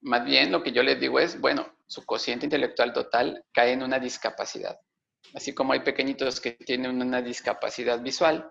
[0.00, 3.82] Más bien lo que yo les digo es, bueno, su cociente intelectual total cae en
[3.82, 4.78] una discapacidad.
[5.34, 8.50] Así como hay pequeñitos que tienen una discapacidad visual,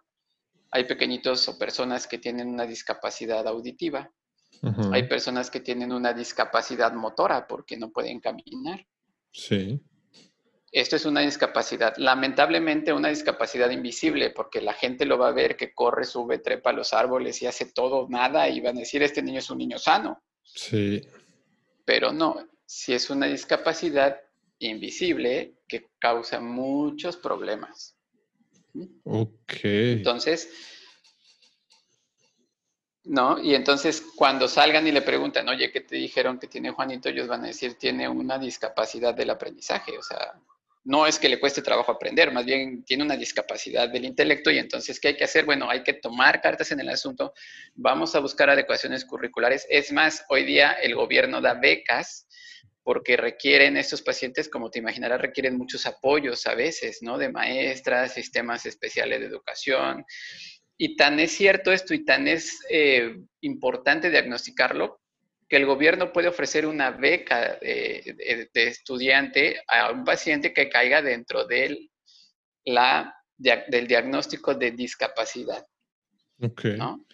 [0.71, 4.11] hay pequeñitos o personas que tienen una discapacidad auditiva,
[4.91, 8.85] hay personas que tienen una discapacidad motora porque no pueden caminar.
[9.31, 9.79] Sí.
[10.71, 15.55] Esto es una discapacidad, lamentablemente una discapacidad invisible, porque la gente lo va a ver
[15.55, 19.01] que corre, sube, trepa a los árboles y hace todo, nada, y van a decir,
[19.03, 20.23] este niño es un niño sano.
[20.43, 21.07] Sí.
[21.85, 22.35] Pero no,
[22.67, 24.21] si es una discapacidad
[24.59, 27.95] invisible que causa muchos problemas.
[29.05, 29.53] Ok.
[29.63, 30.49] Entonces,
[33.05, 33.39] ¿no?
[33.41, 37.07] Y entonces cuando salgan y le preguntan, oye, ¿qué te dijeron que tiene Juanito?
[37.07, 40.33] Ellos van a decir, tiene una discapacidad del aprendizaje, o sea,
[40.83, 44.57] no es que le cueste trabajo aprender, más bien tiene una discapacidad del intelecto y
[44.57, 45.45] entonces, ¿qué hay que hacer?
[45.45, 47.33] Bueno, hay que tomar cartas en el asunto,
[47.75, 49.65] vamos a buscar adecuaciones curriculares.
[49.69, 52.27] Es más, hoy día el gobierno da becas
[52.87, 57.17] porque requieren estos pacientes, como te imaginarás, requieren muchos apoyos a veces, ¿no?
[57.17, 60.05] De maestras, sistemas especiales de educación.
[60.77, 65.01] Y tan es cierto esto y tan es eh, importante diagnosticarlo
[65.49, 71.45] que el gobierno puede ofrecer una beca de, estudiante a un paciente que caiga dentro
[71.45, 71.91] del,
[72.63, 75.67] la, del diagnóstico de discapacidad.
[76.39, 76.63] Ok.
[76.77, 77.05] ¿no?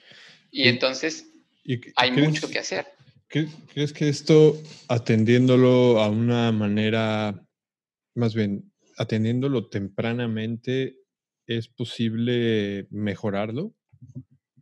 [0.51, 1.33] Y, entonces
[1.95, 2.86] hay mucho que hacer.
[3.34, 7.34] ¿Crees que esto, atendiéndolo a una manera,
[8.13, 10.98] más bien, atendiéndolo tempranamente,
[11.48, 13.74] es posible mejorarlo?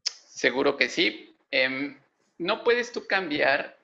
[0.04, 1.36] Seguro que sí.
[1.52, 1.98] Em,
[2.38, 3.78] no puedes tú cambiar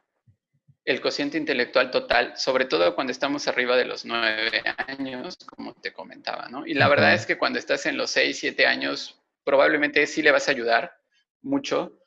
[0.85, 5.91] el cociente intelectual total, sobre todo cuando estamos arriba de los nueve años, como te
[5.91, 6.65] comentaba, ¿no?
[6.65, 10.31] Y la verdad es que cuando estás en los seis, siete años, probablemente sí le
[10.31, 10.97] vas a ayudar
[11.41, 12.06] mucho,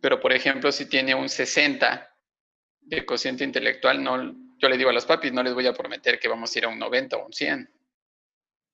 [0.00, 2.16] pero por ejemplo, si tiene un 60
[2.80, 6.18] de cociente intelectual, no, yo le digo a los papis, no les voy a prometer
[6.18, 7.70] que vamos a ir a un 90 o un 100.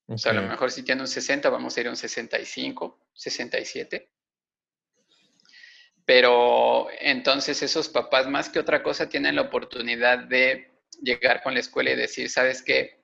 [0.09, 3.11] O sea, a lo mejor si tiene un 60, vamos a ir a un 65,
[3.13, 4.09] 67.
[6.05, 11.61] Pero entonces esos papás, más que otra cosa, tienen la oportunidad de llegar con la
[11.61, 13.01] escuela y decir, ¿sabes qué?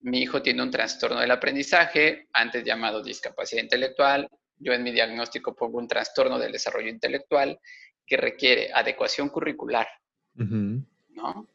[0.00, 4.28] Mi hijo tiene un trastorno del aprendizaje, antes llamado discapacidad intelectual.
[4.58, 7.60] Yo en mi diagnóstico pongo un trastorno del desarrollo intelectual
[8.06, 9.88] que requiere adecuación curricular,
[10.34, 11.48] ¿no?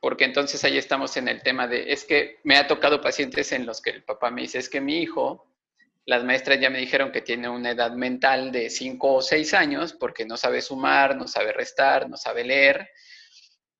[0.00, 3.64] Porque entonces ahí estamos en el tema de, es que me ha tocado pacientes en
[3.64, 5.46] los que el papá me dice, es que mi hijo
[6.06, 9.94] las maestras ya me dijeron que tiene una edad mental de 5 o 6 años
[9.94, 12.90] porque no sabe sumar, no sabe restar, no sabe leer,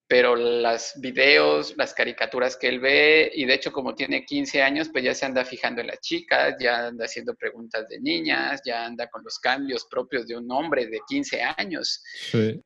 [0.06, 4.88] pero las videos, las caricaturas que él ve, y de hecho como tiene 15 años,
[4.92, 8.84] pues ya se anda fijando en las chicas, ya anda haciendo preguntas de niñas, ya
[8.84, 12.02] anda con los cambios propios de un hombre de 15 años.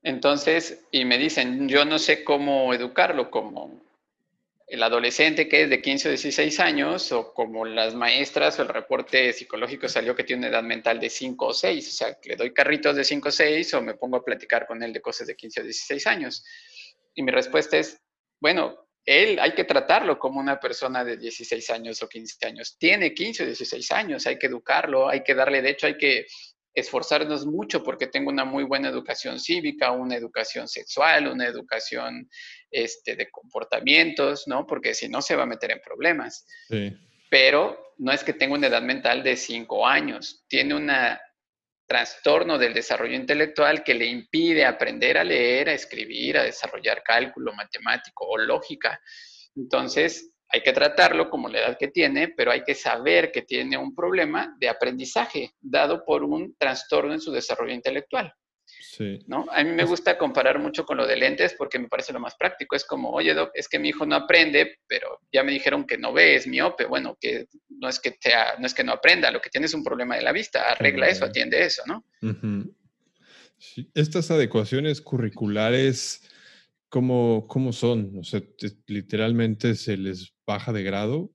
[0.03, 3.87] Entonces, y me dicen, yo no sé cómo educarlo, como
[4.66, 8.68] el adolescente que es de 15 o 16 años, o como las maestras o el
[8.68, 12.37] reporte psicológico salió que tiene una edad mental de 5 o 6, o sea, le
[12.37, 15.27] doy carritos de 5 o 6 o me pongo a platicar con él de cosas
[15.27, 16.44] de 15 o 16 años.
[17.18, 18.00] Y mi respuesta es,
[18.40, 22.76] bueno, él hay que tratarlo como una persona de 16 años o 15 años.
[22.78, 26.26] Tiene 15 o 16 años, hay que educarlo, hay que darle, de hecho, hay que
[26.72, 32.31] esforzarnos mucho porque tengo una muy buena educación cívica, una educación sexual, una educación
[32.70, 34.64] este, de comportamientos, ¿no?
[34.64, 36.46] Porque si no se va a meter en problemas.
[37.28, 40.88] Pero no es que tenga una edad mental de 5 años, tiene un
[41.88, 47.53] trastorno del desarrollo intelectual que le impide aprender a leer, a escribir, a desarrollar cálculo
[47.55, 49.01] matemático o lógica.
[49.57, 53.77] Entonces, hay que tratarlo como la edad que tiene, pero hay que saber que tiene
[53.77, 58.33] un problema de aprendizaje dado por un trastorno en su desarrollo intelectual.
[58.80, 59.20] Sí.
[59.26, 59.46] ¿no?
[59.50, 62.36] A mí me gusta comparar mucho con lo de lentes porque me parece lo más
[62.36, 62.76] práctico.
[62.76, 65.98] Es como, oye, Doc, es que mi hijo no aprende, pero ya me dijeron que
[65.98, 66.86] no ve, es miope.
[66.86, 69.74] Bueno, que no es que, te, no, es que no aprenda, lo que tiene es
[69.74, 70.70] un problema de la vista.
[70.70, 72.04] Arregla eso, atiende eso, ¿no?
[73.94, 76.22] Estas adecuaciones curriculares
[76.88, 78.16] ¿Cómo, cómo son?
[78.18, 78.42] O sea,
[78.86, 81.30] literalmente se les baja de grado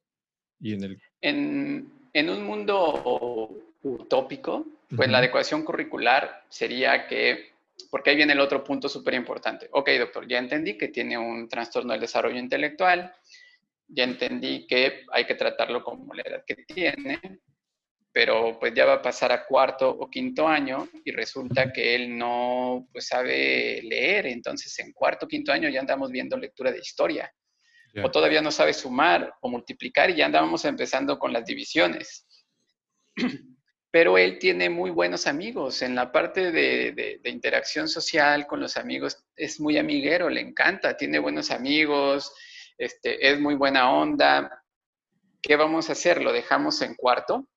[0.60, 1.02] y en el...
[1.22, 3.52] En, en un mundo
[3.84, 7.54] utópico, pues la adecuación curricular sería que,
[7.90, 9.68] porque ahí viene el otro punto súper importante.
[9.72, 13.14] Ok, doctor, ya entendí que tiene un trastorno del desarrollo intelectual,
[13.88, 17.20] ya entendí que hay que tratarlo como la edad que tiene,
[18.12, 22.16] pero pues ya va a pasar a cuarto o quinto año y resulta que él
[22.16, 26.80] no pues sabe leer, entonces en cuarto o quinto año ya andamos viendo lectura de
[26.80, 27.34] historia,
[28.04, 32.26] o todavía no sabe sumar o multiplicar y ya andábamos empezando con las divisiones.
[33.94, 39.24] Pero él tiene muy buenos amigos, en la parte de, interacción social con los amigos
[39.36, 42.34] es muy amiguero, le encanta, tiene buenos amigos,
[42.76, 44.64] este, es muy buena onda.
[45.44, 46.24] ¿Qué vamos a hacer?
[46.24, 47.48] ¿Lo dejamos en cuarto?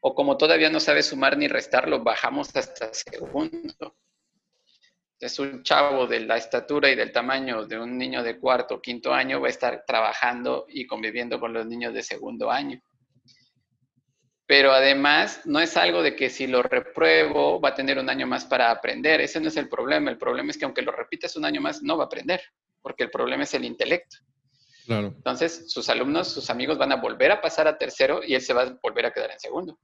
[0.00, 3.96] o como todavía no sabe sumar ni restar, lo bajamos hasta segundo.
[5.18, 8.80] Es un chavo de la estatura y del tamaño de un niño de cuarto o
[8.80, 12.80] quinto año, va a estar trabajando y conviviendo con los niños de segundo año.
[14.50, 18.26] Pero además, no es algo de que si lo repruebo va a tener un año
[18.26, 19.20] más para aprender.
[19.20, 20.10] Ese no es el problema.
[20.10, 22.42] El problema es que aunque lo repitas un año más, no va a aprender,
[22.82, 24.16] porque el problema es el intelecto.
[24.86, 25.14] Claro.
[25.16, 28.52] Entonces, sus alumnos, sus amigos van a volver a pasar a tercero y él se
[28.52, 29.78] va a volver a quedar en segundo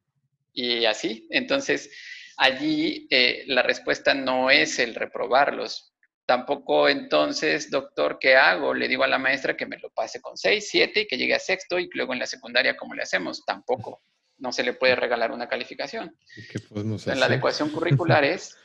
[0.53, 1.29] y así.
[1.31, 1.89] Entonces,
[2.37, 5.95] allí eh, la respuesta no es el reprobarlos.
[6.27, 8.75] Tampoco entonces, doctor, ¿qué hago?
[8.75, 11.37] Le digo a la maestra que me lo pase con 6, 7 y que llegue
[11.37, 13.45] a sexto y luego en la secundaria, ¿cómo le hacemos?
[13.45, 14.03] Tampoco.
[14.39, 16.17] No se le puede regalar una calificación.
[16.51, 17.15] ¿Qué podemos hacer?
[17.15, 18.57] En la adecuación curricular es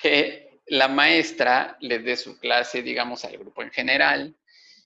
[0.00, 4.36] que la maestra le dé su clase, digamos, al grupo en general,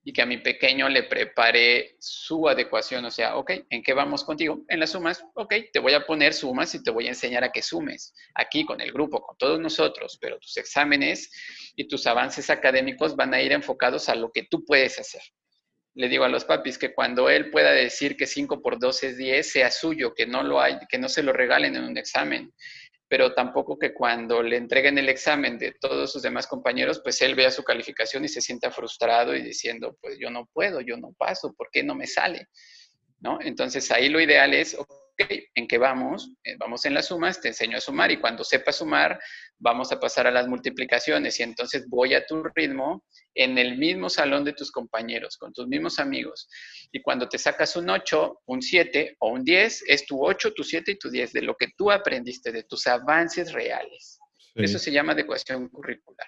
[0.08, 4.24] y que a mi pequeño le prepare su adecuación, o sea, ok, ¿en qué vamos
[4.24, 4.64] contigo?
[4.68, 7.52] En las sumas, ok, te voy a poner sumas y te voy a enseñar a
[7.52, 11.30] que sumes aquí con el grupo, con todos nosotros, pero tus exámenes
[11.76, 15.20] y tus avances académicos van a ir enfocados a lo que tú puedes hacer.
[15.98, 19.16] Le digo a los papis que cuando él pueda decir que 5 por 2 es
[19.16, 22.52] 10, sea suyo, que no lo hay, que no se lo regalen en un examen,
[23.08, 27.34] pero tampoco que cuando le entreguen el examen de todos sus demás compañeros, pues él
[27.34, 31.14] vea su calificación y se sienta frustrado y diciendo, pues yo no puedo, yo no
[31.18, 32.46] paso, ¿por qué no me sale?
[33.18, 33.40] ¿No?
[33.40, 34.88] Entonces ahí lo ideal es, ok,
[35.56, 36.30] ¿en qué vamos?
[36.44, 39.18] Eh, vamos en las sumas, te enseño a sumar y cuando sepas sumar,
[39.58, 43.04] vamos a pasar a las multiplicaciones y entonces voy a tu ritmo
[43.34, 46.48] en el mismo salón de tus compañeros, con tus mismos amigos.
[46.92, 50.62] Y cuando te sacas un 8, un 7 o un 10, es tu 8, tu
[50.62, 54.18] 7 y tu 10 de lo que tú aprendiste, de tus avances reales.
[54.54, 56.26] Eso se llama adecuación curricular.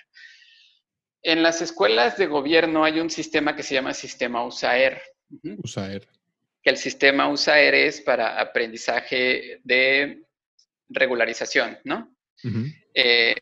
[1.23, 5.03] En las escuelas de gobierno hay un sistema que se llama sistema USAER.
[5.43, 6.09] USAER.
[6.63, 10.23] Que el sistema USAER es para aprendizaje de
[10.89, 12.15] regularización, ¿no?
[12.95, 13.35] Eh,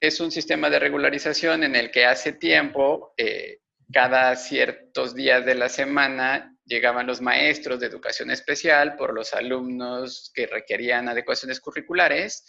[0.00, 3.58] es un sistema de regularización en el que hace tiempo, eh,
[3.92, 10.30] cada ciertos días de la semana, llegaban los maestros de educación especial por los alumnos
[10.34, 12.44] que requerían adecuaciones curriculares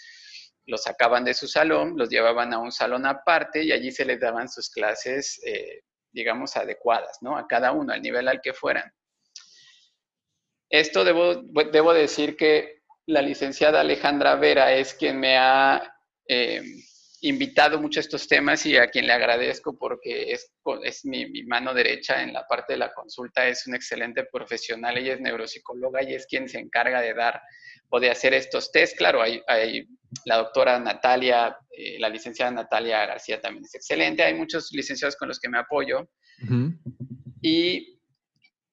[0.69, 4.19] los sacaban de su salón, los llevaban a un salón aparte y allí se les
[4.19, 7.38] daban sus clases, eh, digamos, adecuadas, ¿no?
[7.38, 8.91] A cada uno, al nivel al que fueran.
[10.69, 12.78] Esto debo, debo decir que
[13.10, 15.82] la licenciada Alejandra Vera es quien me ha
[16.28, 16.62] eh,
[17.22, 20.51] invitado mucho a estos temas y a quien le agradezco porque es,
[20.84, 24.95] es mi, mi, mano derecha en la parte de la consulta, es una excelente profesional,
[24.95, 27.41] ella es neuropsicóloga y es quien se encarga de dar
[27.89, 28.95] o de hacer estos test.
[28.95, 29.88] Claro, hay, hay
[30.26, 35.28] la doctora Natalia, eh, la licenciada Natalia García también es excelente, hay muchos licenciados con
[35.28, 36.07] los que me apoyo.
[37.41, 37.99] Y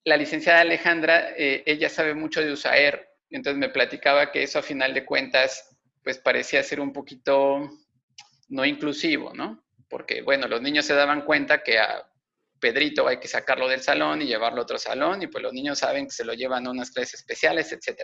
[0.04, 4.62] la licenciada Alejandra, eh, ella sabe mucho de USAER, entonces me platicaba que eso a
[4.62, 7.70] final de cuentas, pues parecía ser un poquito
[8.48, 9.64] no inclusivo, ¿no?
[9.88, 12.08] Porque, bueno, los niños se daban cuenta que a
[12.60, 15.78] Pedrito hay que sacarlo del salón y llevarlo a otro salón, y pues los niños
[15.78, 18.02] saben que se lo llevan a unas clases especiales, etc.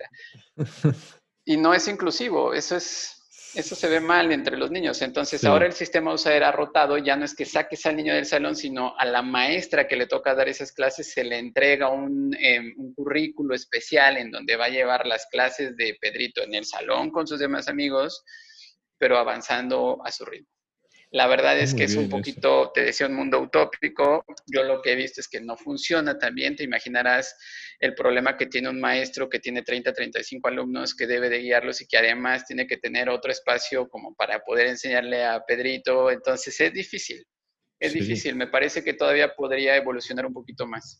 [1.45, 3.19] y no es inclusivo, eso es...
[3.55, 5.03] Eso se ve mal entre los niños.
[5.03, 8.25] Entonces, ahora el sistema USAER ha rotado, ya no es que saques al niño del
[8.25, 12.35] salón, sino a la maestra que le toca dar esas clases se le entrega un,
[12.41, 16.65] em, un currículo especial en donde va a llevar las clases de Pedrito en el
[16.65, 18.25] salón con sus demás amigos,
[18.97, 20.49] pero avanzando a su ritmo.
[21.13, 24.25] La verdad es que es un poquito, te decía, un mundo utópico.
[24.47, 26.57] Yo lo que he visto es que no funciona también.
[26.57, 27.37] Te imaginarás
[27.81, 31.83] el problema que tiene un maestro que tiene 30, 35 alumnos, que debe de guiarlos
[31.83, 36.11] y que además tiene que tener otro espacio como para poder enseñarle a Pedrito.
[36.11, 37.27] Entonces es difícil,
[37.79, 38.35] es difícil.
[38.35, 40.99] Me parece que todavía podría evolucionar un poquito más.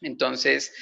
[0.00, 0.72] Entonces,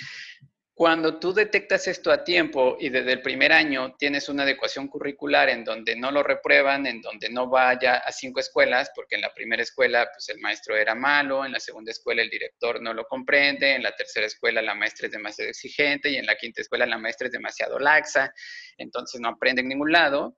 [0.76, 5.48] cuando tú detectas esto a tiempo y desde el primer año tienes una adecuación curricular
[5.48, 9.32] en donde no lo reprueban, en donde no vaya a cinco escuelas, porque en la
[9.32, 13.04] primera escuela pues el maestro era malo, en la segunda escuela el director no lo
[13.04, 16.86] comprende, en la tercera escuela la maestra es demasiado exigente y en la quinta escuela
[16.86, 18.34] la maestra es demasiado laxa,
[18.76, 20.36] entonces no aprende en ningún lado.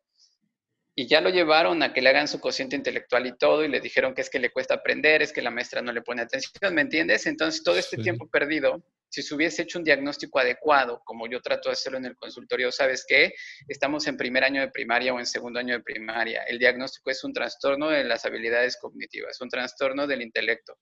[0.98, 3.80] Y ya lo llevaron a que le hagan su cociente intelectual y todo, y le
[3.80, 6.74] dijeron que es que le cuesta aprender, es que la maestra no le pone atención,
[6.74, 7.26] ¿me entiendes?
[7.26, 11.68] Entonces todo este tiempo perdido si se hubiese hecho un diagnóstico adecuado, como yo trato
[11.68, 13.32] de hacerlo en el consultorio, ¿sabes qué?
[13.68, 16.42] Estamos en primer año de primaria o en segundo año de primaria.
[16.42, 20.78] El diagnóstico es un trastorno de las habilidades cognitivas, un trastorno del intelecto.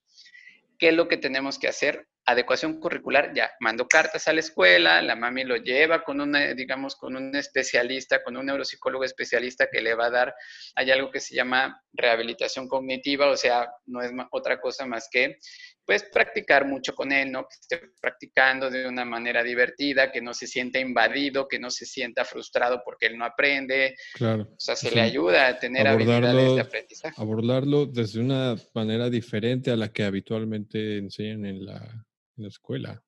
[0.78, 2.08] ¿Qué es lo que tenemos que hacer?
[2.26, 6.96] Adecuación curricular, ya, mando cartas a la escuela, la mami lo lleva con una, digamos,
[6.96, 10.34] con un especialista, con un neuropsicólogo especialista que le va a dar,
[10.74, 15.38] hay algo que se llama rehabilitación cognitiva, o sea, no es otra cosa más que
[15.84, 17.42] pues practicar mucho con él, ¿no?
[17.42, 21.84] Que esté practicando de una manera divertida, que no se sienta invadido, que no se
[21.84, 23.94] sienta frustrado porque él no aprende.
[24.14, 24.44] Claro.
[24.44, 27.20] O sea, se le ayuda a tener habilidades de aprendizaje.
[27.20, 32.06] Abordarlo desde una manera diferente a la que habitualmente enseñan en la,
[32.36, 33.02] en la escuela.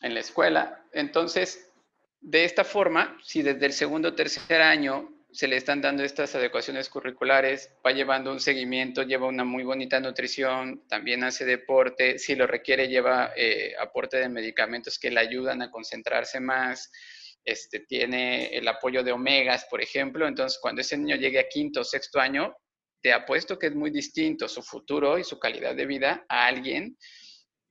[0.00, 0.84] En la escuela.
[0.92, 1.72] Entonces,
[2.20, 6.34] de esta forma, si desde el segundo o tercer año se le están dando estas
[6.34, 12.34] adecuaciones curriculares, va llevando un seguimiento, lleva una muy bonita nutrición, también hace deporte, si
[12.34, 16.90] lo requiere lleva eh, aporte de medicamentos que le ayudan a concentrarse más,
[17.44, 21.80] este, tiene el apoyo de omegas, por ejemplo, entonces cuando ese niño llegue a quinto
[21.80, 22.56] o sexto año,
[23.00, 26.96] te apuesto que es muy distinto su futuro y su calidad de vida a alguien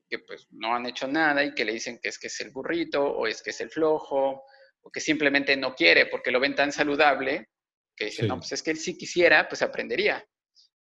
[0.10, 2.51] que pues no han hecho nada y que le dicen que es que es el
[2.51, 4.43] burrito o es que es el flojo
[4.91, 7.49] que simplemente no quiere porque lo ven tan saludable,
[7.95, 10.24] que dicen, no, pues es que él sí quisiera, pues aprendería.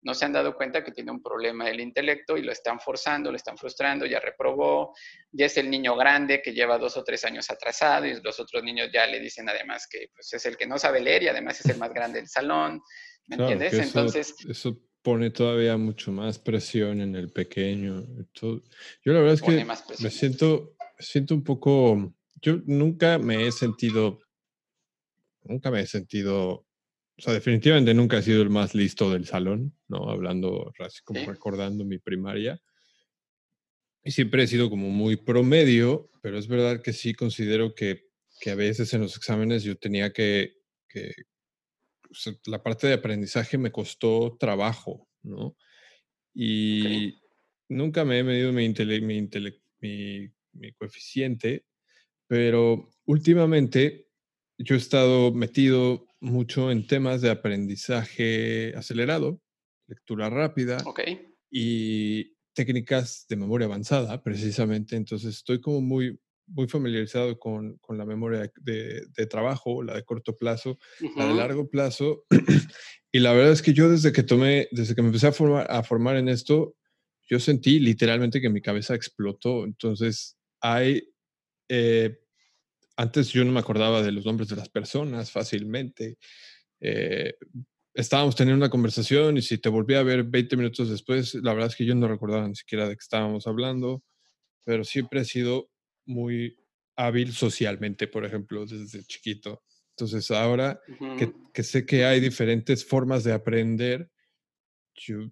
[0.01, 3.31] No se han dado cuenta que tiene un problema del intelecto y lo están forzando,
[3.31, 4.93] lo están frustrando, ya reprobó,
[5.31, 8.63] ya es el niño grande que lleva dos o tres años atrasado y los otros
[8.63, 11.59] niños ya le dicen además que pues, es el que no sabe leer y además
[11.59, 12.81] es el más grande del salón.
[13.27, 13.73] ¿Me entiendes?
[13.73, 14.35] Entonces...
[14.47, 18.03] Eso pone todavía mucho más presión en el pequeño.
[18.33, 18.61] Yo
[19.05, 19.63] la verdad es que
[20.03, 24.19] me siento, siento un poco yo nunca me he sentido,
[25.43, 26.65] nunca me he sentido,
[27.17, 30.09] o sea, definitivamente nunca he sido el más listo del salón, ¿no?
[30.09, 32.59] Hablando, así como recordando mi primaria.
[34.03, 38.05] Y siempre he sido como muy promedio, pero es verdad que sí considero que
[38.39, 40.57] que a veces en los exámenes yo tenía que,
[40.89, 41.13] que
[42.45, 45.55] la parte de aprendizaje me costó trabajo, ¿no?
[46.33, 47.15] Y
[47.69, 51.65] nunca me he medido mi, mi, mi, coeficiente,
[52.27, 54.07] pero últimamente
[54.57, 59.41] yo he estado metido mucho en temas de aprendizaje acelerado,
[59.87, 60.77] lectura rápida
[61.49, 64.95] y técnicas de memoria avanzada, precisamente.
[64.95, 70.03] Entonces estoy como muy, muy familiarizado con, con la memoria de, de, trabajo, la de
[70.03, 70.77] corto plazo,
[71.15, 72.25] la de largo plazo.
[73.11, 75.67] y la verdad es que yo desde que tomé, desde que me empecé a formar,
[75.69, 76.75] a formar en esto,
[77.27, 79.65] yo sentí literalmente que mi cabeza explotó.
[79.65, 81.03] Entonces, hay,
[81.69, 82.19] eh,
[82.95, 86.17] antes yo no me acordaba de los nombres de las personas fácilmente.
[86.79, 87.33] Eh,
[87.93, 91.69] estábamos teniendo una conversación y si te volví a ver 20 minutos después, la verdad
[91.69, 94.03] es que yo no recordaba ni siquiera de qué estábamos hablando,
[94.65, 95.69] pero siempre he sido
[96.05, 96.57] muy
[96.95, 99.63] hábil socialmente, por ejemplo, desde chiquito.
[99.91, 100.79] Entonces, ahora
[101.53, 104.09] que, sé que hay diferentes formas de aprender,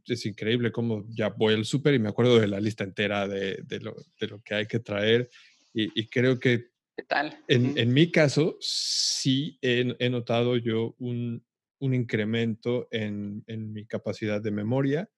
[0.05, 3.61] es increíble cómo ya voy al súper y me acuerdo de la lista entera de,
[3.63, 5.29] de, lo, de lo, que hay que traer.
[5.73, 7.43] Y, creo que ¿Qué tal?
[7.47, 11.43] En, en, mi caso, sí he, he notado yo un,
[11.79, 15.09] un incremento en, en, mi capacidad de memoria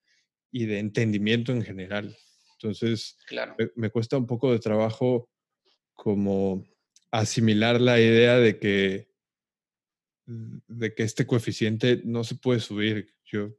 [0.50, 2.16] y de entendimiento en general.
[2.54, 3.54] Entonces, claro.
[3.58, 5.28] me, me, cuesta un poco de trabajo
[5.96, 6.64] como
[7.10, 9.08] asimilar la idea de que,
[10.26, 13.14] de que este coeficiente no se puede subir.
[13.24, 13.56] Yo,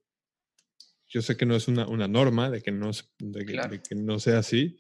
[1.08, 4.20] yo sé que no es una, una norma, de que, no, de, de que no
[4.20, 4.80] sea así,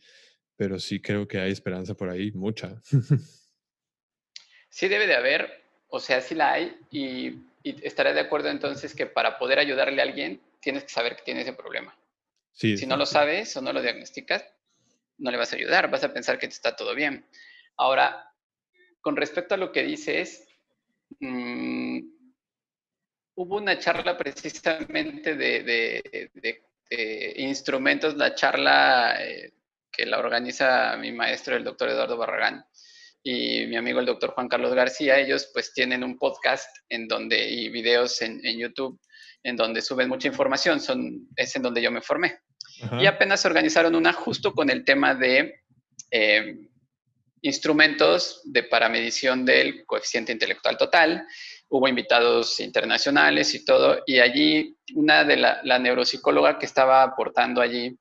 [0.55, 2.81] pero sí creo que hay esperanza por ahí, mucha.
[4.69, 7.29] Sí debe de haber, o sea, sí la hay, y,
[7.63, 11.23] y, estaré de acuerdo entonces que para poder ayudarle a alguien tienes que saber que
[11.23, 11.97] tiene ese problema.
[12.51, 14.45] Sí, si no lo sabes o no lo diagnosticas,
[15.17, 17.25] no le vas a ayudar, vas a pensar que está todo bien.
[17.77, 18.33] Ahora,
[19.01, 20.47] con respecto a lo que dices,
[21.19, 21.99] mmm,
[23.35, 29.53] hubo una charla precisamente de, de, de, de instrumentos, la charla eh,
[29.91, 32.65] que la organiza mi maestro, el doctor Eduardo Barragán,
[33.23, 37.49] y mi amigo el doctor Juan Carlos García, ellos pues tienen un podcast en donde,
[37.49, 38.99] y videos en, en YouTube
[39.43, 42.39] en donde suben mucha información, son, es en donde yo me formé.
[42.81, 43.01] Ajá.
[43.01, 45.61] Y apenas organizaron una justo con el tema de
[46.11, 46.55] eh,
[47.41, 51.27] instrumentos de paramedición del coeficiente intelectual total.
[51.69, 57.61] Hubo invitados internacionales y todo, y allí una de la, la neuropsicóloga que estaba aportando
[57.61, 57.97] allí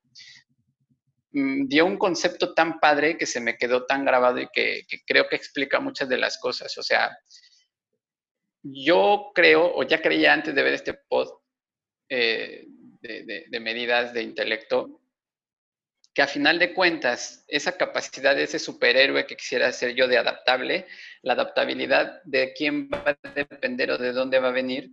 [1.33, 5.29] mmm, dio un concepto tan padre que se me quedó tan grabado y que, creo
[5.29, 6.77] que explica muchas de las cosas.
[6.79, 7.17] O sea,
[8.63, 11.29] yo creo, o ya creía antes de ver este pod
[12.09, 12.67] eh,
[13.01, 15.01] de, medidas de intelecto,
[16.17, 20.17] que a final de cuentas, esa capacidad de ese superhéroe que quisiera ser yo de
[20.17, 20.87] adaptable,
[21.21, 24.89] la adaptabilidad de quién va a depender o de dónde va a venir,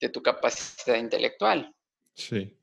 [0.00, 1.74] de tu capacidad intelectual.
[2.14, 2.56] Sí.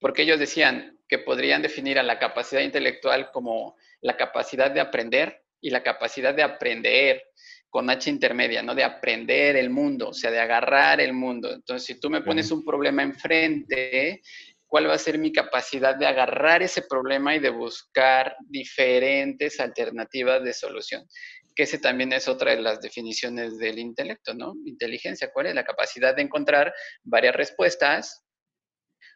[0.00, 5.44] Porque ellos decían que podrían definir a la capacidad intelectual como la capacidad de aprender
[5.60, 7.22] y la capacidad de aprender
[7.68, 8.74] con H intermedia, ¿no?
[8.74, 11.52] De aprender el mundo, o sea, de agarrar el mundo.
[11.52, 14.22] Entonces, si tú me pones un problema enfrente,
[14.68, 20.44] ¿cuál va a ser mi capacidad de agarrar ese problema y de buscar diferentes alternativas
[20.44, 21.04] de solución?
[21.56, 24.54] Que ese también es otra de las definiciones del intelecto, ¿no?
[24.64, 25.54] Inteligencia, ¿cuál es?
[25.54, 28.24] La capacidad de encontrar varias respuestas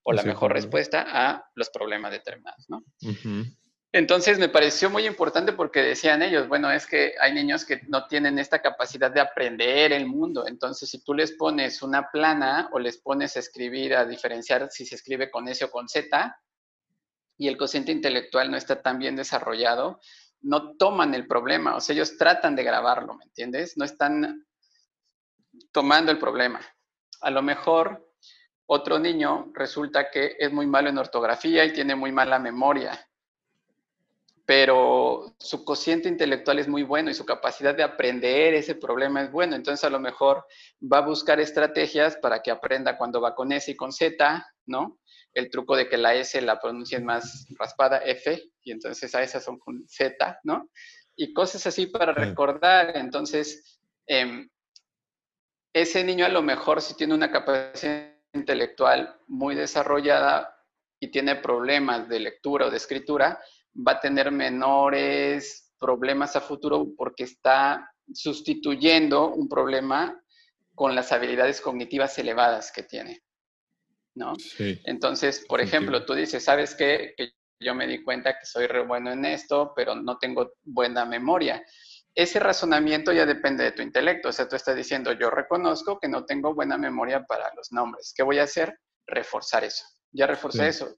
[0.05, 2.79] o la mejor respuesta a los problemas determinados, ¿no?
[3.03, 3.57] Uh -huh.
[3.95, 8.07] Entonces me pareció muy importante porque decían ellos, bueno, es que hay niños que no
[8.07, 10.47] tienen esta capacidad de aprender el mundo.
[10.47, 14.87] Entonces, si tú les pones una plana o les pones a escribir, a diferenciar si
[14.87, 16.41] se escribe con S o con Z,
[17.37, 20.01] y el cociente intelectual no está tan bien desarrollado,
[20.41, 23.77] no toman el problema, o sea, ellos tratan de grabarlo, ¿me entiendes?
[23.77, 24.47] No están
[25.71, 26.61] tomando el problema.
[27.21, 28.11] A lo mejor
[28.67, 32.99] otro niño resulta que es muy malo en ortografía y tiene muy mala memoria
[34.55, 39.33] pero su cociente intelectual es muy bueno y su capacidad de aprender ese problema es
[39.33, 39.57] bueno.
[39.57, 40.45] Entonces, a lo mejor
[40.83, 45.01] va a buscar estrategias para que aprenda cuando va con S y con Z, ¿no?
[45.33, 49.43] El truco de que la S la pronuncien más raspada, F, y entonces a esas
[49.43, 50.69] son con Z, ¿no?
[51.17, 52.95] Y cosas así para recordar.
[52.95, 54.49] Entonces, eh,
[55.73, 60.55] ese niño a lo mejor si tiene una capacidad intelectual muy desarrollada
[61.01, 63.41] y tiene problemas de lectura o de escritura,
[63.75, 70.21] va a tener menores problemas a futuro porque está sustituyendo un problema
[70.75, 73.23] con las habilidades cognitivas elevadas que tiene.
[74.15, 74.35] ¿no?
[74.37, 74.81] Sí.
[74.85, 77.15] Entonces, por ejemplo, tú dices, ¿sabes qué?
[77.17, 81.05] Que yo me di cuenta que soy re bueno en esto, pero no tengo buena
[81.05, 81.63] memoria.
[82.15, 84.29] ese razonamiento ya depende de tu intelecto.
[84.29, 88.13] O sea, tú estás diciendo, yo reconozco que no tengo buena memoria para los nombres.
[88.15, 88.79] ¿Qué voy a hacer?
[89.07, 89.85] Reforzar eso.
[90.11, 90.95] Ya reforcé eso.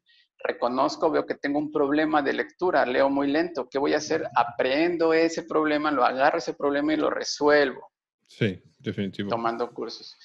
[0.46, 3.68] Reconozco, veo que tengo un problema de lectura, leo muy lento.
[3.68, 4.28] ¿Qué voy a hacer?
[4.36, 7.90] Aprendo ese problema, lo agarro ese problema y lo resuelvo.
[8.28, 9.30] Sí, definitivo.
[9.30, 10.16] Tomando cursos.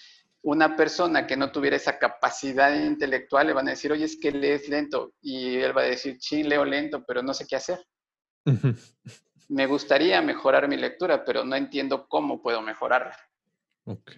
[0.42, 4.32] Una persona que no tuviera esa capacidad intelectual le van a decir, oye, es que
[4.32, 5.14] lees lento.
[5.22, 7.80] Y él va a decir, sí, leo lento, pero no sé qué hacer
[9.50, 13.18] me gustaría mejorar mi lectura, pero no entiendo cómo puedo mejorarla.
[13.86, 14.12] Ok.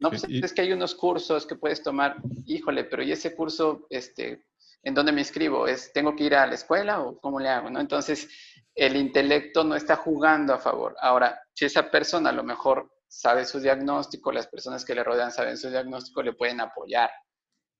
[0.00, 3.86] No, pues es que hay unos cursos que puedes tomar, híjole, pero ¿y ese curso,
[3.90, 4.46] este,
[4.82, 5.66] en dónde me inscribo?
[5.66, 7.70] ¿Es, ¿Tengo que ir a la escuela o cómo le hago?
[7.70, 7.80] ¿no?
[7.80, 8.28] Entonces,
[8.74, 10.96] el intelecto no está jugando a favor.
[11.00, 15.32] Ahora, si esa persona a lo mejor sabe su diagnóstico, las personas que le rodean
[15.32, 17.10] saben su diagnóstico, le pueden apoyar,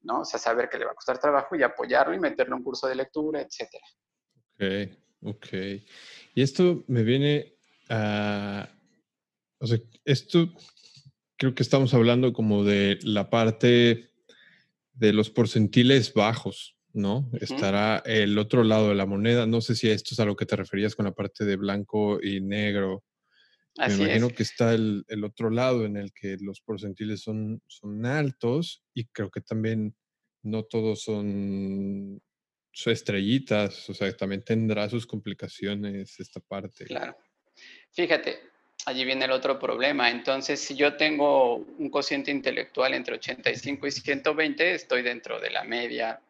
[0.03, 0.21] ¿no?
[0.21, 2.89] O sea, saber que le va a costar trabajo y apoyarlo y meterle un curso
[2.89, 3.85] de lectura, etcétera.
[4.55, 5.47] Ok, ok.
[6.35, 7.55] Y esto me viene
[7.89, 8.69] a...
[9.61, 10.49] O sea, esto
[11.37, 14.11] creo que estamos hablando como de la parte
[14.93, 17.31] de los porcentiles bajos, ¿no?
[17.41, 19.47] Estará el otro lado de la moneda.
[19.47, 22.23] No sé si esto es a lo que te referías con la parte de blanco
[22.23, 23.05] y negro.
[23.77, 28.83] Me imagino que está el, otro lado en el que los porcentiles son, son altos
[28.93, 29.95] y creo que también
[30.43, 32.21] no todos son
[32.87, 36.85] estrellitas, o sea, también tendrá sus complicaciones esta parte.
[36.85, 37.17] Claro.
[37.91, 38.39] Fíjate,
[38.87, 40.11] allí viene el otro problema.
[40.11, 45.65] Entonces, si yo tengo un cociente intelectual entre 85 y 120, estoy dentro de la
[45.65, 46.21] media.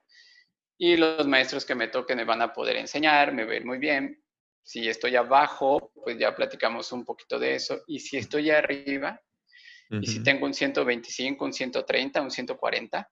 [0.78, 4.22] Y los maestros que me toquen me van a poder enseñar, me ven muy bien.
[4.62, 7.82] Si estoy abajo, pues ya platicamos un poquito de eso.
[7.86, 9.20] Y si estoy arriba,
[9.90, 13.10] y si tengo un 125, un 130, un 140,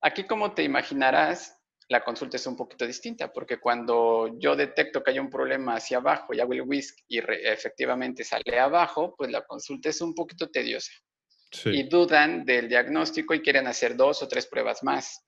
[0.00, 5.10] aquí como te imaginarás, la consulta es un poquito distinta, porque cuando yo detecto que
[5.10, 9.44] hay un problema hacia abajo y hago el whisk y efectivamente sale abajo, pues la
[9.44, 10.92] consulta es un poquito tediosa.
[11.64, 15.26] Y dudan del diagnóstico y quieren hacer dos o tres pruebas más.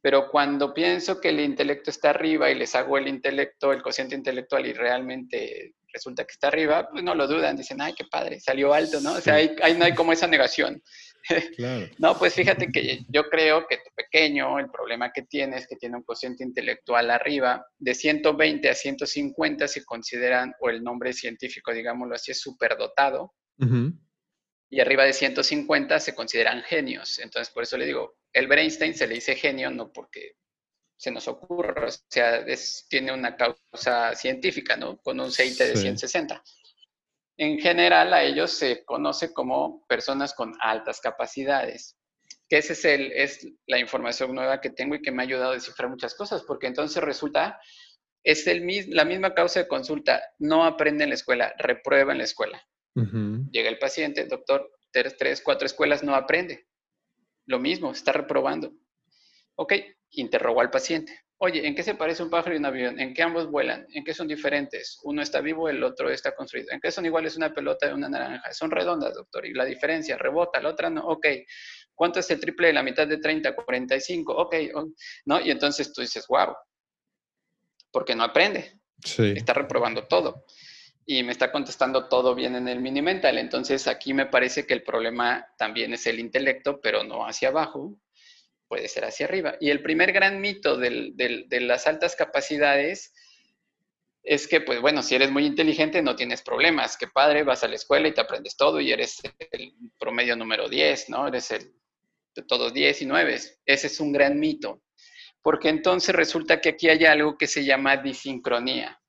[0.00, 4.14] Pero cuando pienso que el intelecto está arriba y les hago el intelecto, el cociente
[4.14, 8.38] intelectual y realmente resulta que está arriba, pues no lo dudan, dicen, ay, qué padre,
[8.40, 9.14] salió alto, ¿no?
[9.14, 10.82] O sea, ahí, no hay como esa negación.
[11.56, 11.86] Claro.
[11.98, 15.76] no, pues fíjate que yo creo que tu pequeño, el problema que tiene es que
[15.76, 21.74] tiene un cociente intelectual arriba, de 120 a 150 se consideran, o el nombre científico,
[21.74, 23.34] digámoslo así, es superdotado,
[24.70, 27.18] y arriba de 150 se consideran genios.
[27.18, 30.36] Entonces, por eso le digo, el Brainstein se le dice genio no porque
[30.96, 32.44] se nos ocurre, o sea,
[32.88, 34.98] tiene una causa científica, ¿no?
[34.98, 36.42] Con un CIT de 160.
[37.36, 41.96] En general, a ellos se conoce como personas con altas capacidades.
[42.48, 45.52] Que esa es, el, es la información nueva que tengo y que me ha ayudado
[45.52, 47.60] a descifrar muchas cosas, porque entonces resulta,
[48.24, 52.24] es el, la misma causa de consulta, no aprende en la escuela, reprueba en la
[52.24, 52.66] escuela.
[53.50, 56.66] Llega el paciente, doctor, tres, cuatro escuelas, no aprende.
[57.46, 58.72] Lo mismo, está reprobando.
[59.56, 59.74] Ok,
[60.10, 61.20] interrogó al paciente.
[61.40, 62.98] Oye, ¿en qué se parece un pájaro y un avión?
[62.98, 63.86] ¿En qué ambos vuelan?
[63.92, 64.98] ¿En qué son diferentes?
[65.04, 66.72] Uno está vivo, el otro está construido.
[66.72, 68.52] ¿En qué son iguales una pelota y una naranja?
[68.52, 69.46] Son redondas, doctor.
[69.46, 70.18] ¿Y la diferencia?
[70.18, 70.60] ¿Rebota?
[70.60, 71.06] ¿La otra no?
[71.06, 71.26] Ok.
[71.94, 73.54] ¿Cuánto es el triple de la mitad de 30?
[73.54, 74.32] 45.
[74.32, 74.54] Ok.
[75.26, 75.40] ¿No?
[75.40, 76.54] Y entonces tú dices, wow.
[77.92, 78.80] Porque no aprende.
[79.04, 79.34] Sí.
[79.36, 80.44] Está reprobando todo.
[81.10, 83.38] Y me está contestando todo bien en el mini mental.
[83.38, 87.98] Entonces aquí me parece que el problema también es el intelecto, pero no hacia abajo,
[88.68, 89.56] puede ser hacia arriba.
[89.58, 93.14] Y el primer gran mito de las altas capacidades
[94.22, 96.98] es que, pues bueno, si eres muy inteligente no tienes problemas.
[96.98, 100.68] Que padre, vas a la escuela y te aprendes todo y eres el promedio número
[100.68, 101.26] 10, ¿no?
[101.26, 101.72] Eres el
[102.34, 103.40] de todos 10 y 9.
[103.64, 104.82] Ese es un gran mito.
[105.40, 109.00] Porque entonces resulta que aquí hay algo que se llama disincronía.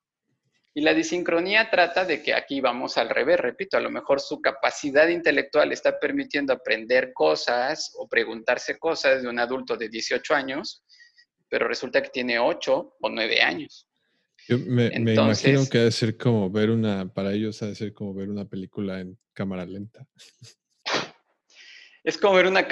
[0.80, 4.40] Y la disincronía trata de que aquí vamos al revés, repito, a lo mejor su
[4.40, 10.82] capacidad intelectual está permitiendo aprender cosas o preguntarse cosas de un adulto de 18 años,
[11.50, 13.90] pero resulta que tiene 8 o 9 años.
[14.48, 17.76] Yo me, me imagino que ha de ser como ver una, para ellos ha de
[17.76, 20.08] ser como ver una película en cámara lenta.
[22.04, 22.66] Es como ver una,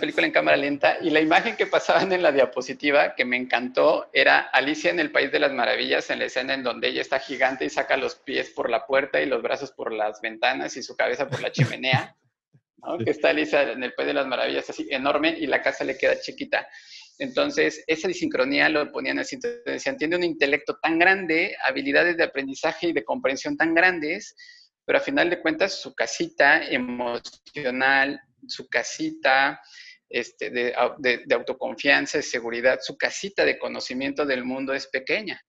[0.00, 4.08] película en cámara lenta y la imagen que pasaban en la diapositiva que me encantó
[4.12, 7.18] era Alicia en el País de las Maravillas en la escena en donde ella está
[7.18, 10.82] gigante y saca los pies por la puerta y los brazos por las ventanas y
[10.82, 12.16] su cabeza por la chimenea.
[13.04, 15.98] Que está Alicia en el País de las Maravillas así enorme y la casa le
[15.98, 16.66] queda chiquita.
[17.18, 19.34] Entonces, esa disincronía lo ponían así.
[19.34, 24.34] Entonces, decían, tiene un intelecto tan grande, habilidades de aprendizaje y de comprensión tan grandes,
[24.86, 29.60] pero a final de cuentas su casita emocional, su casita
[30.08, 30.74] este, de,
[31.32, 35.40] autoconfianza, de seguridad, su casita de conocimiento del mundo es pequeña.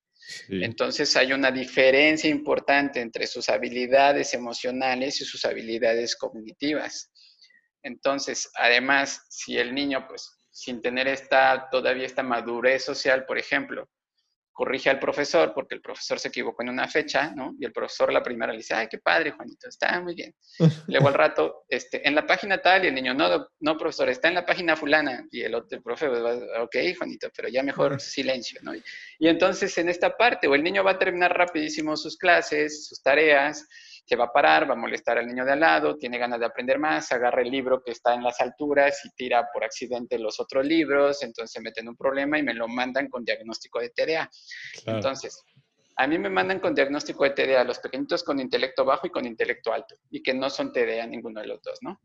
[0.50, 7.12] Entonces hay una diferencia importante entre sus habilidades emocionales y sus habilidades cognitivas.
[7.84, 13.90] Entonces, además, si el niño, pues, sin tener esta, todavía esta madurez social, por ejemplo,
[14.52, 17.56] corrige al profesor porque el profesor se equivocó en una fecha, ¿no?
[17.60, 20.34] Y el profesor la primera le dice, ay, qué padre, Juanito, está muy bien.
[20.88, 24.28] Luego al rato, este, en la página tal, y el niño, no, no, profesor, está
[24.28, 25.26] en la página fulana.
[25.32, 26.22] Y el otro, el profe, pues,
[26.60, 28.74] ok, Juanito, pero ya mejor silencio, ¿no?
[28.76, 33.02] Y entonces en esta parte, o el niño va a terminar rapidísimo sus clases, sus
[33.02, 33.68] tareas,
[34.12, 36.46] se va a parar, va a molestar al niño de al lado, tiene ganas de
[36.46, 40.38] aprender más, agarra el libro que está en las alturas y tira por accidente los
[40.38, 43.90] otros libros, entonces se mete en un problema y me lo mandan con diagnóstico de
[43.92, 44.30] TDA.
[44.86, 45.42] Entonces,
[45.96, 49.26] a mí me mandan con diagnóstico de TDA los pequeñitos con intelecto bajo y con
[49.26, 52.02] intelecto alto, y que no son TDA ninguno de los dos, ¿no?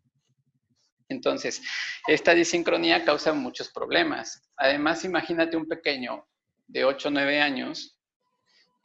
[1.09, 1.61] Entonces,
[2.07, 4.49] esta disincronía causa muchos problemas.
[4.57, 6.25] Además, imagínate un pequeño
[6.69, 7.96] de 8 o 9 años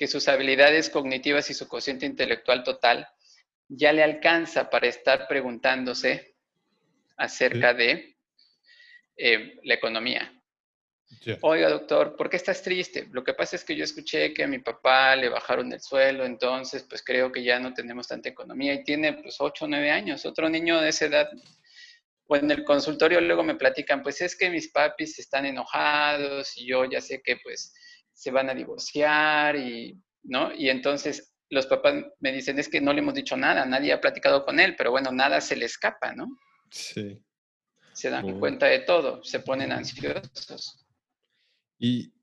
[0.02, 3.08] que sus habilidades cognitivas y su cociente intelectual total
[3.68, 6.38] ya le alcanza para estar preguntándose
[7.18, 8.18] acerca de
[9.16, 10.34] eh, la economía.
[11.42, 13.10] Oiga, doctor, ¿por qué estás triste?
[13.12, 16.26] Lo que pasa es que yo escuché que a mi papá le bajaron el suelo,
[16.26, 19.92] entonces pues creo que ya no tenemos tanta economía y tiene pues 8 o 9
[19.92, 20.26] años.
[20.26, 21.30] Otro niño de esa edad,
[22.26, 26.66] pues en el consultorio luego me platican, pues es que mis papis están enojados y
[26.66, 27.76] yo ya sé que pues
[28.22, 30.54] se van a divorciar y, ¿no?
[30.54, 34.00] Y entonces los papás me dicen, es que no le hemos dicho nada, nadie ha
[34.00, 36.28] platicado con él, pero bueno, nada se le escapa, ¿no?
[36.70, 37.20] Sí.
[37.94, 40.86] Se dan cuenta de todo, se ponen ansiosos.
[41.80, 42.14] Y,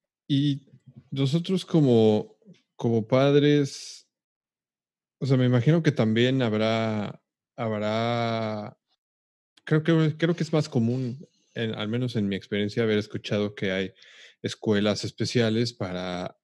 [1.11, 2.39] nosotros como,
[2.77, 4.09] como padres,
[5.19, 7.21] o sea, me imagino que también habrá,
[7.57, 8.79] habrá,
[9.65, 11.27] creo que, creo que es más común,
[11.57, 13.93] al menos en mi experiencia, haber escuchado que hay
[14.43, 16.37] escuelas especiales para,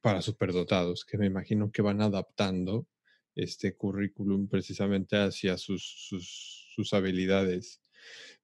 [0.00, 2.86] para superdotados, que me imagino que van adaptando
[3.34, 6.08] este currículum precisamente hacia sus,
[6.74, 7.80] sus, habilidades.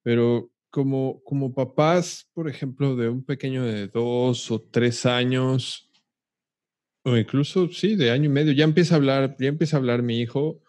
[0.03, 5.91] Pero como, como papás, por ejemplo, de un pequeño de dos o tres años,
[7.05, 10.03] o incluso, sí, de año y medio, ya empieza a hablar, ya empieza a hablar
[10.03, 10.63] mi hijo,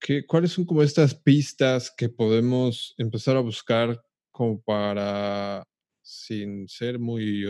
[0.00, 5.62] ¿qué, ¿cuáles son como estas pistas que podemos empezar a buscar como para
[6.12, 7.44] sin ser muy,